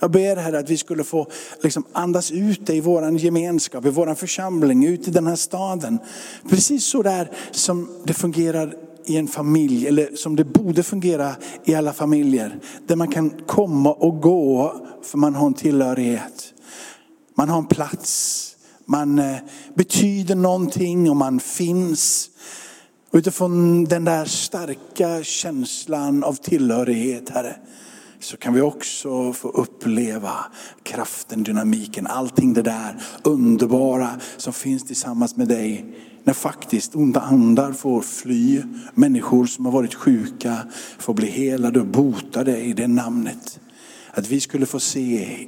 Jag 0.00 0.10
ber 0.10 0.36
Herre 0.36 0.58
att 0.58 0.70
vi 0.70 0.76
skulle 0.76 1.04
få 1.04 1.26
liksom 1.62 1.84
andas 1.92 2.30
ut 2.30 2.66
det 2.66 2.74
i 2.74 2.80
vår 2.80 3.18
gemenskap, 3.18 3.86
i 3.86 3.90
vår 3.90 4.14
församling, 4.14 4.86
ut 4.86 5.08
i 5.08 5.10
den 5.10 5.26
här 5.26 5.36
staden. 5.36 5.98
Precis 6.48 6.84
så 6.84 7.02
där 7.02 7.30
som 7.50 7.88
det 8.04 8.14
fungerar 8.14 8.74
i 9.04 9.16
en 9.16 9.28
familj, 9.28 9.88
eller 9.88 10.16
som 10.16 10.36
det 10.36 10.44
borde 10.44 10.82
fungera 10.82 11.34
i 11.64 11.74
alla 11.74 11.92
familjer. 11.92 12.58
Där 12.86 12.96
man 12.96 13.08
kan 13.08 13.30
komma 13.46 13.92
och 13.92 14.20
gå 14.20 14.74
för 15.02 15.18
man 15.18 15.34
har 15.34 15.46
en 15.46 15.54
tillhörighet. 15.54 16.54
Man 17.34 17.48
har 17.48 17.58
en 17.58 17.66
plats, 17.66 18.56
man 18.84 19.18
eh, 19.18 19.36
betyder 19.74 20.34
någonting 20.34 21.10
och 21.10 21.16
man 21.16 21.40
finns. 21.40 22.30
Utifrån 23.12 23.84
den 23.84 24.04
där 24.04 24.24
starka 24.24 25.22
känslan 25.22 26.24
av 26.24 26.34
tillhörighet, 26.34 27.28
Herre 27.28 27.56
så 28.20 28.36
kan 28.36 28.54
vi 28.54 28.60
också 28.60 29.32
få 29.32 29.48
uppleva 29.48 30.32
kraften, 30.82 31.42
dynamiken, 31.42 32.06
allting 32.06 32.54
det 32.54 32.62
där 32.62 33.02
underbara 33.22 34.10
som 34.36 34.52
finns 34.52 34.84
tillsammans 34.84 35.36
med 35.36 35.48
dig. 35.48 35.84
När 36.24 36.34
faktiskt 36.34 36.96
onda 36.96 37.20
andar 37.20 37.72
får 37.72 38.02
fly, 38.02 38.62
människor 38.94 39.46
som 39.46 39.64
har 39.64 39.72
varit 39.72 39.94
sjuka 39.94 40.56
får 40.98 41.14
bli 41.14 41.30
helade 41.30 41.80
och 41.80 41.86
botade 41.86 42.60
i 42.60 42.72
det 42.72 42.86
namnet. 42.86 43.60
Att 44.10 44.28
vi 44.28 44.40
skulle 44.40 44.66
få 44.66 44.80
se 44.80 45.46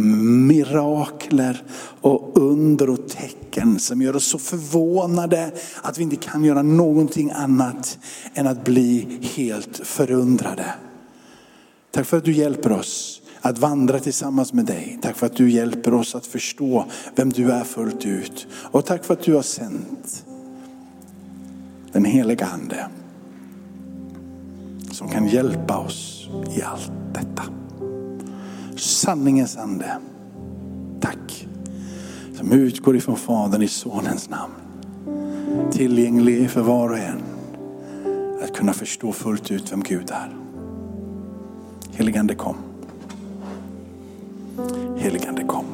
mirakler 0.00 1.62
och 2.00 2.38
under 2.38 2.90
och 2.90 3.08
tecken 3.08 3.78
som 3.78 4.02
gör 4.02 4.16
oss 4.16 4.26
så 4.26 4.38
förvånade 4.38 5.52
att 5.82 5.98
vi 5.98 6.02
inte 6.02 6.16
kan 6.16 6.44
göra 6.44 6.62
någonting 6.62 7.30
annat 7.30 7.98
än 8.34 8.46
att 8.46 8.64
bli 8.64 9.18
helt 9.34 9.80
förundrade. 9.84 10.74
Tack 11.94 12.06
för 12.06 12.16
att 12.16 12.24
du 12.24 12.32
hjälper 12.32 12.72
oss 12.72 13.22
att 13.40 13.58
vandra 13.58 14.00
tillsammans 14.00 14.52
med 14.52 14.64
dig. 14.64 14.98
Tack 15.02 15.16
för 15.16 15.26
att 15.26 15.36
du 15.36 15.50
hjälper 15.50 15.94
oss 15.94 16.14
att 16.14 16.26
förstå 16.26 16.84
vem 17.14 17.30
du 17.30 17.50
är 17.50 17.64
fullt 17.64 18.06
ut. 18.06 18.46
Och 18.52 18.84
tack 18.84 19.04
för 19.04 19.14
att 19.14 19.22
du 19.22 19.34
har 19.34 19.42
sänt 19.42 20.24
den 21.92 22.04
heliga 22.04 22.46
ande 22.46 22.86
som 24.90 25.08
kan 25.08 25.28
hjälpa 25.28 25.78
oss 25.78 26.28
i 26.56 26.62
allt 26.62 26.92
detta. 27.12 27.42
Sanningens 28.76 29.56
ande. 29.56 29.98
Tack. 31.00 31.48
Som 32.36 32.52
utgår 32.52 32.96
ifrån 32.96 33.16
Fadern 33.16 33.62
i 33.62 33.68
Sonens 33.68 34.30
namn. 34.30 34.54
Tillgänglig 35.72 36.50
för 36.50 36.62
var 36.62 36.90
och 36.90 36.98
en. 36.98 37.22
Att 38.42 38.56
kunna 38.56 38.72
förstå 38.72 39.12
fullt 39.12 39.50
ut 39.50 39.72
vem 39.72 39.82
Gud 39.82 40.10
är. 40.10 40.43
Heligande 41.96 42.34
kom. 42.34 42.56
Heligande 44.96 45.44
kom. 45.44 45.64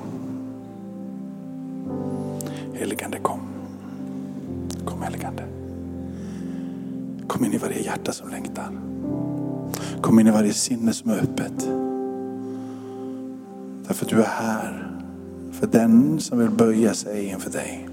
Heligande 2.74 3.18
kom. 3.18 3.40
Kom 4.84 5.02
heligande. 5.02 5.42
Kom 7.26 7.44
in 7.44 7.52
i 7.52 7.58
varje 7.58 7.82
hjärta 7.82 8.12
som 8.12 8.30
längtar. 8.30 8.70
Kom 10.00 10.20
in 10.20 10.26
i 10.26 10.30
varje 10.30 10.52
sinne 10.52 10.92
som 10.92 11.10
är 11.10 11.18
öppet. 11.18 11.68
Därför 13.86 14.04
att 14.04 14.10
du 14.10 14.22
är 14.22 14.26
här. 14.26 14.90
För 15.52 15.66
den 15.66 16.20
som 16.20 16.38
vill 16.38 16.50
böja 16.50 16.94
sig 16.94 17.24
inför 17.28 17.50
dig. 17.50 17.88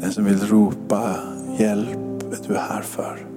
Den 0.00 0.12
som 0.12 0.24
vill 0.24 0.40
ropa 0.40 1.16
hjälp 1.58 2.22
är 2.32 2.48
du 2.48 2.54
här 2.54 2.82
för. 2.82 3.35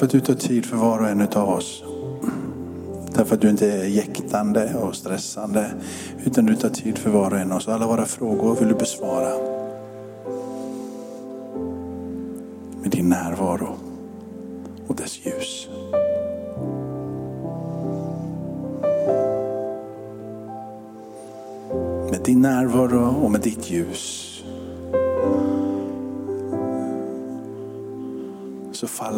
Därför 0.00 0.18
att 0.18 0.24
du 0.24 0.34
tar 0.34 0.40
tid 0.48 0.66
för 0.66 0.76
var 0.76 0.98
och 0.98 1.08
en 1.08 1.22
av 1.22 1.48
oss. 1.48 1.82
Därför 3.14 3.34
att 3.34 3.40
du 3.40 3.50
inte 3.50 3.72
är 3.72 3.84
jäktande 3.84 4.74
och 4.74 4.94
stressande. 4.94 5.70
Utan 6.24 6.46
du 6.46 6.56
tar 6.56 6.68
tid 6.68 6.98
för 6.98 7.10
var 7.10 7.30
och 7.30 7.38
en 7.38 7.52
av 7.52 7.58
oss. 7.58 7.68
Alla 7.68 7.86
våra 7.86 8.06
frågor 8.06 8.54
vill 8.54 8.68
du 8.68 8.74
besvara. 8.74 9.49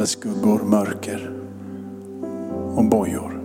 Så 0.03 0.07
skuggor, 0.07 0.63
mörker 0.63 1.33
och 2.77 2.85
bojor. 2.85 3.41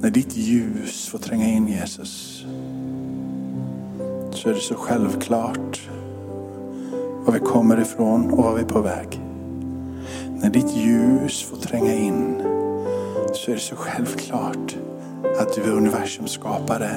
När 0.00 0.10
ditt 0.10 0.36
ljus 0.36 1.08
får 1.08 1.18
tränga 1.18 1.48
in 1.48 1.68
Jesus 1.68 2.44
så 4.30 4.48
är 4.48 4.54
det 4.54 4.60
så 4.60 4.74
självklart 4.74 5.88
var 7.26 7.32
vi 7.32 7.38
kommer 7.38 7.80
ifrån 7.80 8.30
och 8.30 8.44
var 8.44 8.54
vi 8.54 8.60
är 8.60 8.66
på 8.66 8.80
väg. 8.80 9.20
När 10.42 10.50
ditt 10.50 10.76
ljus 10.76 11.42
får 11.42 11.56
tränga 11.56 11.94
in 11.94 12.42
så 13.34 13.50
är 13.50 13.54
det 13.54 13.60
så 13.60 13.76
självklart 13.76 14.76
att 15.40 15.54
du 15.54 15.62
är 15.62 15.72
universums 15.72 16.30
skapare. 16.30 16.90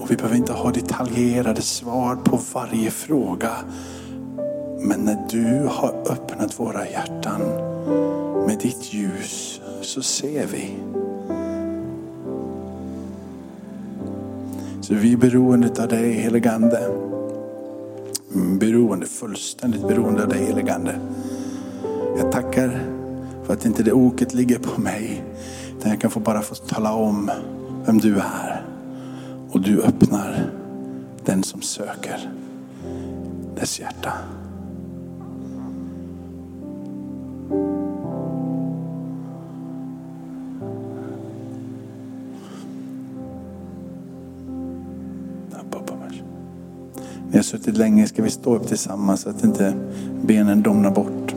Och 0.00 0.10
vi 0.10 0.16
behöver 0.16 0.36
inte 0.36 0.52
ha 0.52 0.70
detaljerade 0.70 1.62
svar 1.62 2.16
på 2.16 2.40
varje 2.54 2.90
fråga. 2.90 3.50
Men 4.84 5.00
när 5.00 5.18
du 5.30 5.68
har 5.68 5.94
öppnat 6.10 6.60
våra 6.60 6.88
hjärtan 6.88 7.40
med 8.46 8.58
ditt 8.58 8.94
ljus 8.94 9.60
så 9.80 10.02
ser 10.02 10.46
vi. 10.46 10.76
Så 14.80 14.94
vi 14.94 15.12
är 15.12 15.16
beroende 15.16 15.82
av 15.82 15.88
dig 15.88 16.12
heligande. 16.12 16.88
Beroende, 18.60 19.06
fullständigt 19.06 19.88
beroende 19.88 20.22
av 20.22 20.28
dig 20.28 20.44
heligande. 20.44 20.94
Jag 22.18 22.32
tackar 22.32 22.80
för 23.46 23.52
att 23.52 23.64
inte 23.64 23.82
det 23.82 23.92
oket 23.92 24.34
ligger 24.34 24.58
på 24.58 24.80
mig. 24.80 25.24
Utan 25.78 25.90
jag 25.90 26.00
kan 26.00 26.10
få 26.10 26.20
bara 26.20 26.42
få 26.42 26.54
tala 26.54 26.92
om 26.92 27.30
vem 27.86 27.98
du 27.98 28.16
är. 28.16 28.64
Och 29.50 29.60
du 29.60 29.82
öppnar 29.82 30.50
den 31.24 31.42
som 31.42 31.62
söker 31.62 32.32
dess 33.54 33.80
hjärta. 33.80 34.12
Har 47.42 47.58
suttit 47.58 47.76
länge, 47.76 48.06
ska 48.06 48.22
vi 48.22 48.30
stå 48.30 48.54
upp 48.56 48.68
tillsammans 48.68 49.20
så 49.20 49.30
att 49.30 49.44
inte 49.44 49.74
benen 50.26 50.62
domnar 50.62 50.90
bort. 50.90 51.34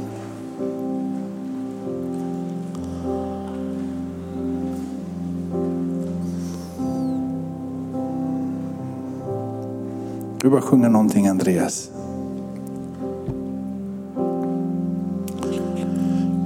Du 10.41 10.49
bara 10.49 10.61
sjunga 10.61 10.89
någonting 10.89 11.27
Andreas. 11.27 11.91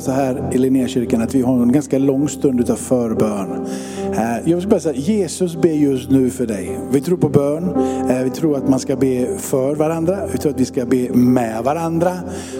Göra 0.00 0.16
så 0.16 0.22
här 0.22 0.54
i 0.54 0.58
Linnékyrkan 0.58 1.22
att 1.22 1.34
vi 1.34 1.42
har 1.42 1.62
en 1.62 1.72
ganska 1.72 1.98
lång 1.98 2.28
stund 2.28 2.60
utav 2.60 2.76
förbön. 2.76 3.66
Eh, 4.12 4.50
jag 4.50 4.56
vill 4.56 4.68
bara 4.68 4.80
säga, 4.80 4.94
Jesus 4.94 5.56
ber 5.56 5.72
just 5.72 6.10
nu 6.10 6.30
för 6.30 6.46
dig. 6.46 6.78
Vi 6.92 7.00
tror 7.00 7.16
på 7.16 7.28
bön, 7.28 7.74
eh, 8.10 8.22
vi 8.24 8.30
tror 8.30 8.56
att 8.56 8.68
man 8.68 8.80
ska 8.80 8.96
be 8.96 9.38
för 9.38 9.74
varandra, 9.74 10.18
vi 10.32 10.38
tror 10.38 10.52
att 10.52 10.60
vi 10.60 10.64
ska 10.64 10.86
be 10.86 11.08
med 11.12 11.64
varandra. 11.64 12.12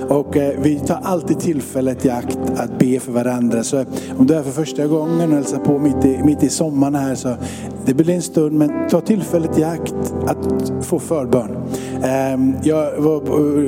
Och 0.09 0.37
eh, 0.37 0.61
vi 0.63 0.79
tar 0.79 0.99
alltid 1.03 1.41
tillfället 1.41 2.05
i 2.05 2.11
akt 2.11 2.39
att 2.57 2.79
be 2.79 3.01
för 3.01 3.13
varandra. 3.13 3.63
Så 3.63 3.85
om 4.19 4.27
du 4.27 4.35
är 4.35 4.39
här 4.39 4.45
för 4.45 4.65
första 4.65 4.87
gången 4.87 5.29
och 5.29 5.35
hälsar 5.35 5.59
på 5.59 5.79
mitt 5.79 6.05
i, 6.05 6.23
mitt 6.25 6.43
i 6.43 6.49
sommaren 6.49 6.95
här 6.95 7.15
så 7.15 7.35
det 7.85 7.95
blir 7.95 8.11
en 8.11 8.23
stund 8.23 8.59
men 8.59 8.89
ta 8.89 9.01
tillfället 9.01 9.59
i 9.59 9.65
akt 9.65 9.95
att 10.27 10.73
få 10.87 10.99
förbön. 10.99 11.57
Ehm, 12.03 12.57
jag 12.63 12.97
var 12.97 13.17
eh, 13.17 13.23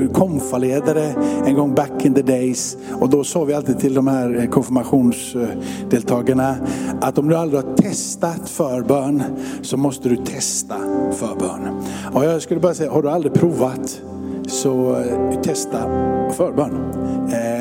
konfaledare 0.09 1.15
en 1.47 1.55
gång 1.55 1.75
back 1.75 2.05
in 2.05 2.15
the 2.15 2.23
days 2.23 2.77
och 3.01 3.09
då 3.09 3.25
sa 3.25 3.45
vi 3.45 3.55
alltid 3.55 3.79
till 3.79 3.95
de 3.95 4.07
här 4.07 4.41
eh, 4.41 4.49
konfirmationsdeltagarna 4.49 6.57
att 7.01 7.19
om 7.19 7.29
du 7.29 7.37
aldrig 7.37 7.65
har 7.65 7.77
testat 7.77 8.49
förbön 8.49 9.23
så 9.63 9.77
måste 9.77 10.09
du 10.09 10.17
testa 10.17 10.77
förbön. 11.13 11.83
Och 12.13 12.25
jag 12.25 12.43
skulle 12.43 12.61
bara 12.61 12.75
säga, 12.75 12.91
har 12.91 13.03
du 13.03 13.11
aldrig 13.11 13.35
provat 13.35 14.01
så 14.47 14.97
eh, 14.97 15.41
testa 15.43 15.79
förbön. 16.33 16.73
Ehm, 17.33 17.52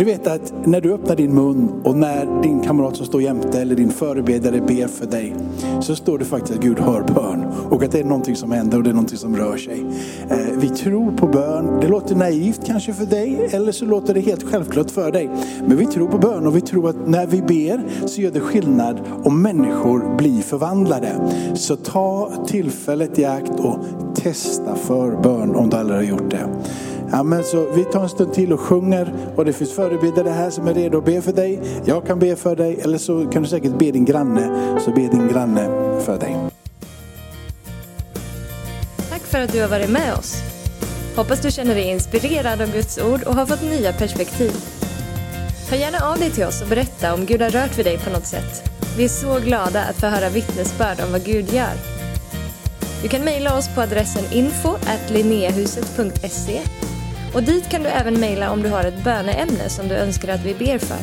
du 0.00 0.06
vet 0.06 0.26
att 0.26 0.52
när 0.66 0.80
du 0.80 0.92
öppnar 0.92 1.16
din 1.16 1.34
mun 1.34 1.80
och 1.84 1.96
när 1.96 2.42
din 2.42 2.60
kamrat 2.60 2.96
som 2.96 3.06
står 3.06 3.22
jämte 3.22 3.60
eller 3.60 3.74
din 3.74 3.90
förebedjare 3.90 4.60
ber 4.60 4.86
för 4.86 5.06
dig 5.06 5.34
så 5.80 5.96
står 5.96 6.18
det 6.18 6.24
faktiskt 6.24 6.54
att 6.54 6.64
Gud 6.64 6.78
hör 6.78 7.02
bön 7.02 7.44
och 7.70 7.82
att 7.82 7.92
det 7.92 8.00
är 8.00 8.04
någonting 8.04 8.36
som 8.36 8.52
händer 8.52 8.78
och 8.78 8.84
det 8.84 8.90
är 8.90 8.94
någonting 8.94 9.18
som 9.18 9.36
rör 9.36 9.56
sig. 9.56 9.84
Eh, 10.30 10.36
vi 10.56 10.68
tror 10.68 11.16
på 11.16 11.26
bön. 11.26 11.80
Det 11.80 11.88
låter 11.88 12.14
naivt 12.14 12.66
kanske 12.66 12.92
för 12.92 13.06
dig 13.06 13.48
eller 13.52 13.72
så 13.72 13.84
låter 13.84 14.14
det 14.14 14.20
helt 14.20 14.42
självklart 14.42 14.90
för 14.90 15.12
dig. 15.12 15.30
Men 15.66 15.76
vi 15.76 15.86
tror 15.86 16.08
på 16.08 16.18
bön 16.18 16.46
och 16.46 16.56
vi 16.56 16.60
tror 16.60 16.88
att 16.88 17.08
när 17.08 17.26
vi 17.26 17.42
ber 17.42 18.06
så 18.06 18.20
gör 18.20 18.30
det 18.30 18.40
skillnad 18.40 19.00
om 19.24 19.42
människor 19.42 20.16
blir 20.16 20.42
förvandlade. 20.42 21.12
Så 21.54 21.76
ta 21.76 22.32
tillfället 22.46 23.18
i 23.18 23.24
akt 23.24 23.60
och 23.60 23.78
testa 24.14 24.74
förbön 24.74 25.54
om 25.54 25.70
du 25.70 25.76
aldrig 25.76 25.98
har 25.98 26.04
gjort 26.04 26.30
det. 26.30 26.48
Ja, 27.12 27.22
men 27.22 27.44
så 27.44 27.66
vi 27.74 27.84
tar 27.84 28.02
en 28.02 28.08
stund 28.08 28.34
till 28.34 28.52
och 28.52 28.60
sjunger 28.60 29.14
och 29.36 29.44
det 29.44 29.52
finns 29.52 29.72
förebedjare 29.72 30.28
här 30.28 30.50
som 30.50 30.68
är 30.68 30.74
redo 30.74 30.98
att 30.98 31.04
be 31.04 31.22
för 31.22 31.32
dig. 31.32 31.60
Jag 31.84 32.06
kan 32.06 32.18
be 32.18 32.36
för 32.36 32.56
dig 32.56 32.80
eller 32.80 32.98
så 32.98 33.26
kan 33.26 33.42
du 33.42 33.48
säkert 33.48 33.78
be 33.78 33.90
din 33.90 34.04
granne. 34.04 34.50
Så 34.84 34.90
be 34.90 35.00
din 35.00 35.28
granne 35.28 35.68
för 36.00 36.18
dig. 36.18 36.36
Tack 39.10 39.22
för 39.22 39.40
att 39.40 39.52
du 39.52 39.60
har 39.60 39.68
varit 39.68 39.90
med 39.90 40.14
oss. 40.14 40.36
Hoppas 41.16 41.40
du 41.40 41.50
känner 41.50 41.74
dig 41.74 41.90
inspirerad 41.90 42.60
av 42.60 42.72
Guds 42.72 42.98
ord 42.98 43.22
och 43.22 43.34
har 43.34 43.46
fått 43.46 43.62
nya 43.62 43.92
perspektiv. 43.92 44.52
Hör 45.70 45.76
gärna 45.76 45.98
av 45.98 46.18
dig 46.18 46.30
till 46.30 46.44
oss 46.44 46.62
och 46.62 46.68
berätta 46.68 47.14
om 47.14 47.26
Gud 47.26 47.42
har 47.42 47.50
rört 47.50 47.78
vid 47.78 47.86
dig 47.86 47.98
på 47.98 48.10
något 48.10 48.26
sätt. 48.26 48.70
Vi 48.96 49.04
är 49.04 49.08
så 49.08 49.38
glada 49.44 49.82
att 49.82 49.96
få 49.96 50.06
höra 50.06 50.28
vittnesbörd 50.28 51.00
om 51.06 51.12
vad 51.12 51.24
Gud 51.24 51.52
gör. 51.52 51.74
Du 53.02 53.08
kan 53.08 53.24
mejla 53.24 53.58
oss 53.58 53.68
på 53.74 53.80
adressen 53.80 54.24
info 54.32 54.76
och 57.34 57.42
dit 57.42 57.68
kan 57.68 57.82
du 57.82 57.88
även 57.88 58.20
mejla 58.20 58.50
om 58.50 58.62
du 58.62 58.68
har 58.68 58.84
ett 58.84 59.04
böneämne 59.04 59.68
som 59.68 59.88
du 59.88 59.94
önskar 59.94 60.28
att 60.28 60.44
vi 60.44 60.54
ber 60.54 60.78
för. 60.78 60.98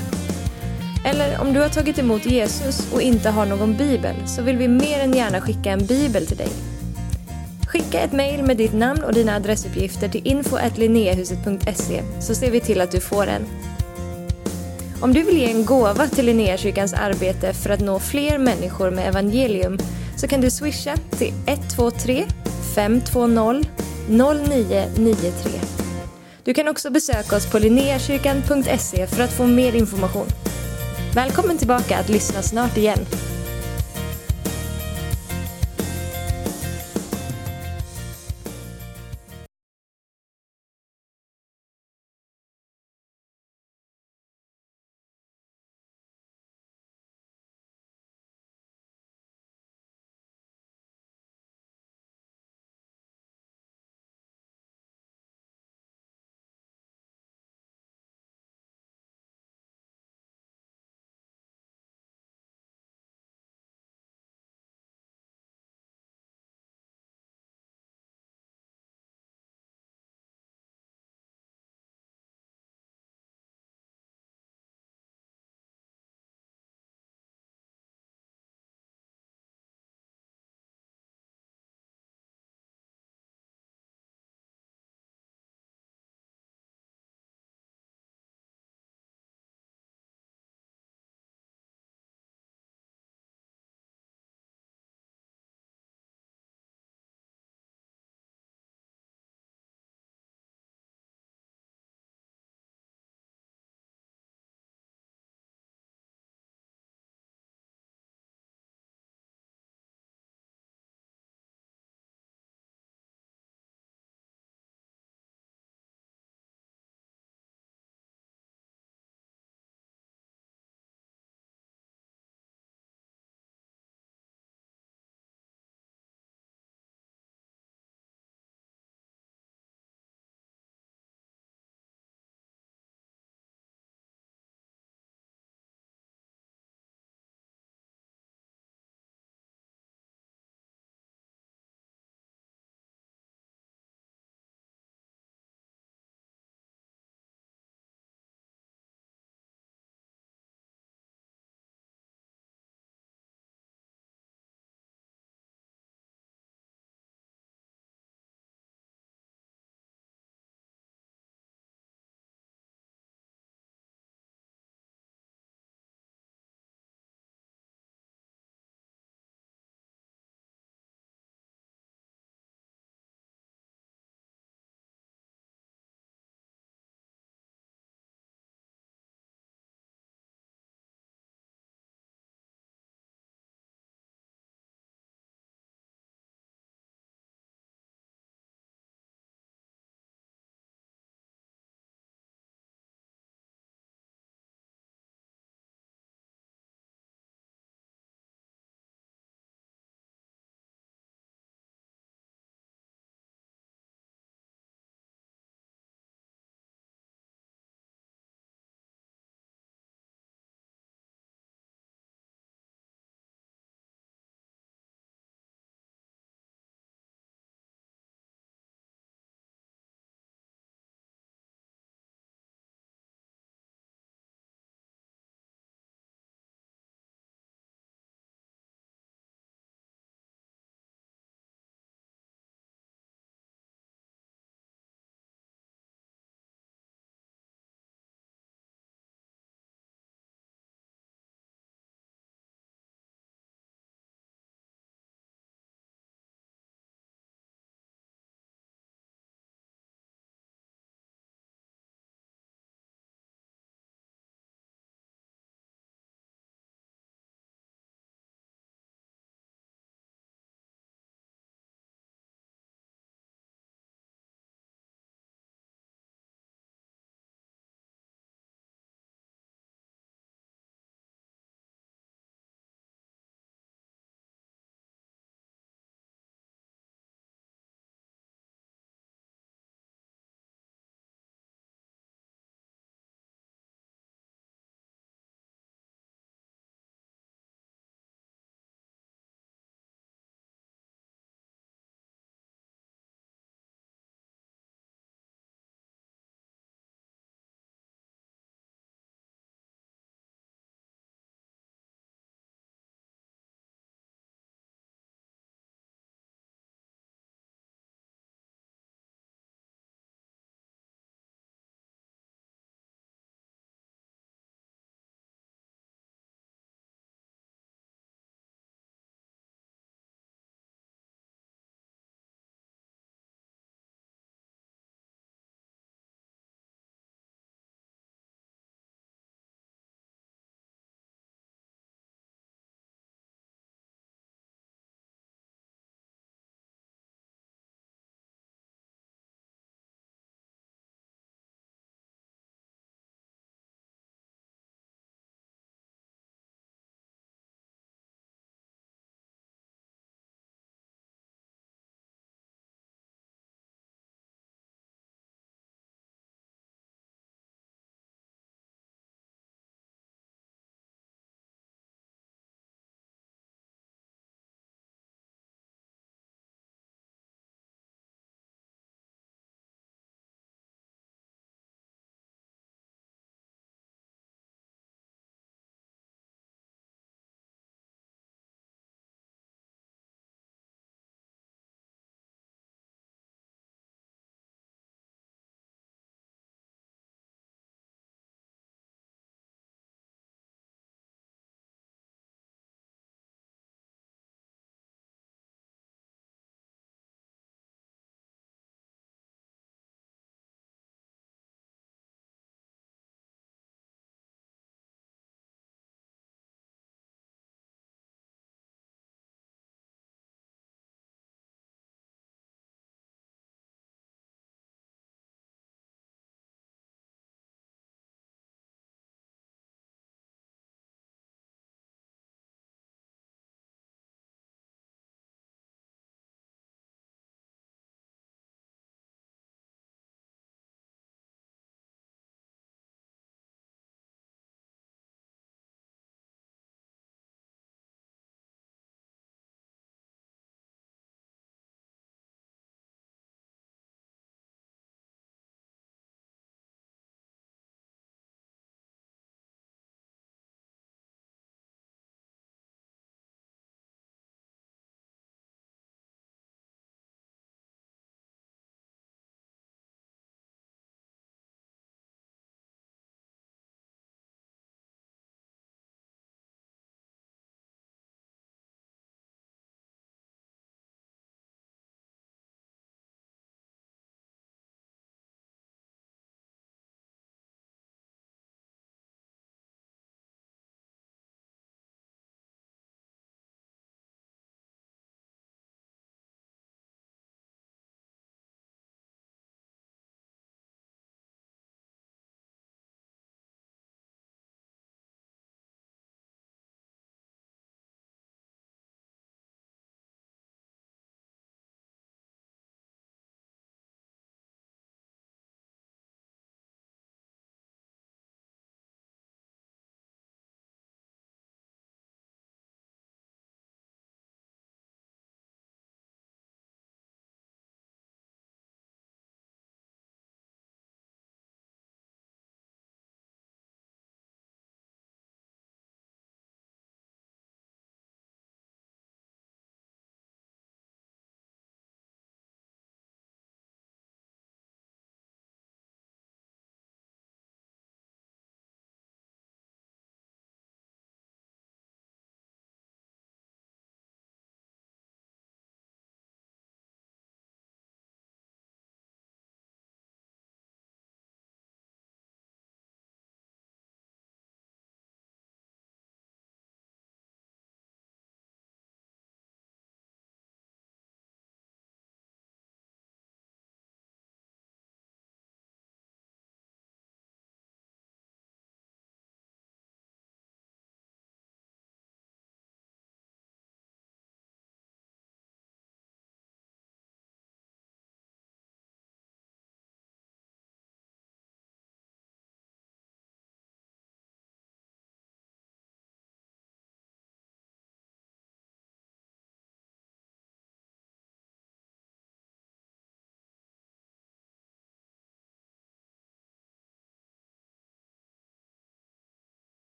Eller 1.06 1.42
om 1.42 1.54
du 1.54 1.60
har 1.60 1.70
tagit 1.70 2.00
emot 2.00 2.26
Jesus 2.26 2.94
och 2.94 3.02
inte 3.02 3.30
har 3.30 3.46
någon 3.46 3.78
bibel 3.78 4.16
så 4.26 4.42
vill 4.42 4.58
vi 4.58 4.68
mer 4.68 5.00
än 5.00 5.14
gärna 5.14 5.42
skicka 5.42 5.72
en 5.72 5.86
bibel 5.86 6.28
till 6.28 6.38
dig. 6.38 6.50
Skicka 7.68 8.00
ett 8.00 8.12
mejl 8.12 8.44
med 8.44 8.58
ditt 8.58 8.74
namn 8.74 9.04
och 9.04 9.14
dina 9.14 9.36
adressuppgifter 9.36 10.10
till 10.10 10.28
info 10.28 10.58
så 12.20 12.36
ser 12.36 12.52
vi 12.52 12.60
till 12.60 12.82
att 12.82 12.92
du 12.92 13.00
får 13.00 13.28
en. 13.28 13.46
Om 15.02 15.14
du 15.14 15.24
vill 15.24 15.38
ge 15.38 15.52
en 15.52 15.66
gåva 15.66 16.08
till 16.08 16.26
Linnéakyrkans 16.26 16.94
arbete 16.94 17.54
för 17.54 17.70
att 17.70 17.80
nå 17.80 18.00
fler 18.00 18.38
människor 18.38 18.92
med 18.92 19.08
evangelium 19.08 19.78
så 20.18 20.28
kan 20.28 20.42
du 20.42 20.52
swisha 20.52 20.98
till 21.18 21.34
123 21.46 22.26
520 22.76 23.64
0993. 24.08 25.77
Du 26.48 26.54
kan 26.54 26.68
också 26.68 26.90
besöka 26.90 27.36
oss 27.36 27.52
på 27.52 27.60
linneakyrkan.se 27.60 29.08
för 29.08 29.24
att 29.24 29.34
få 29.34 29.48
mer 29.48 29.76
information. 29.76 30.28
Välkommen 31.16 31.58
tillbaka 31.58 31.98
att 31.98 32.10
lyssna 32.10 32.42
snart 32.42 32.78
igen. 32.78 33.00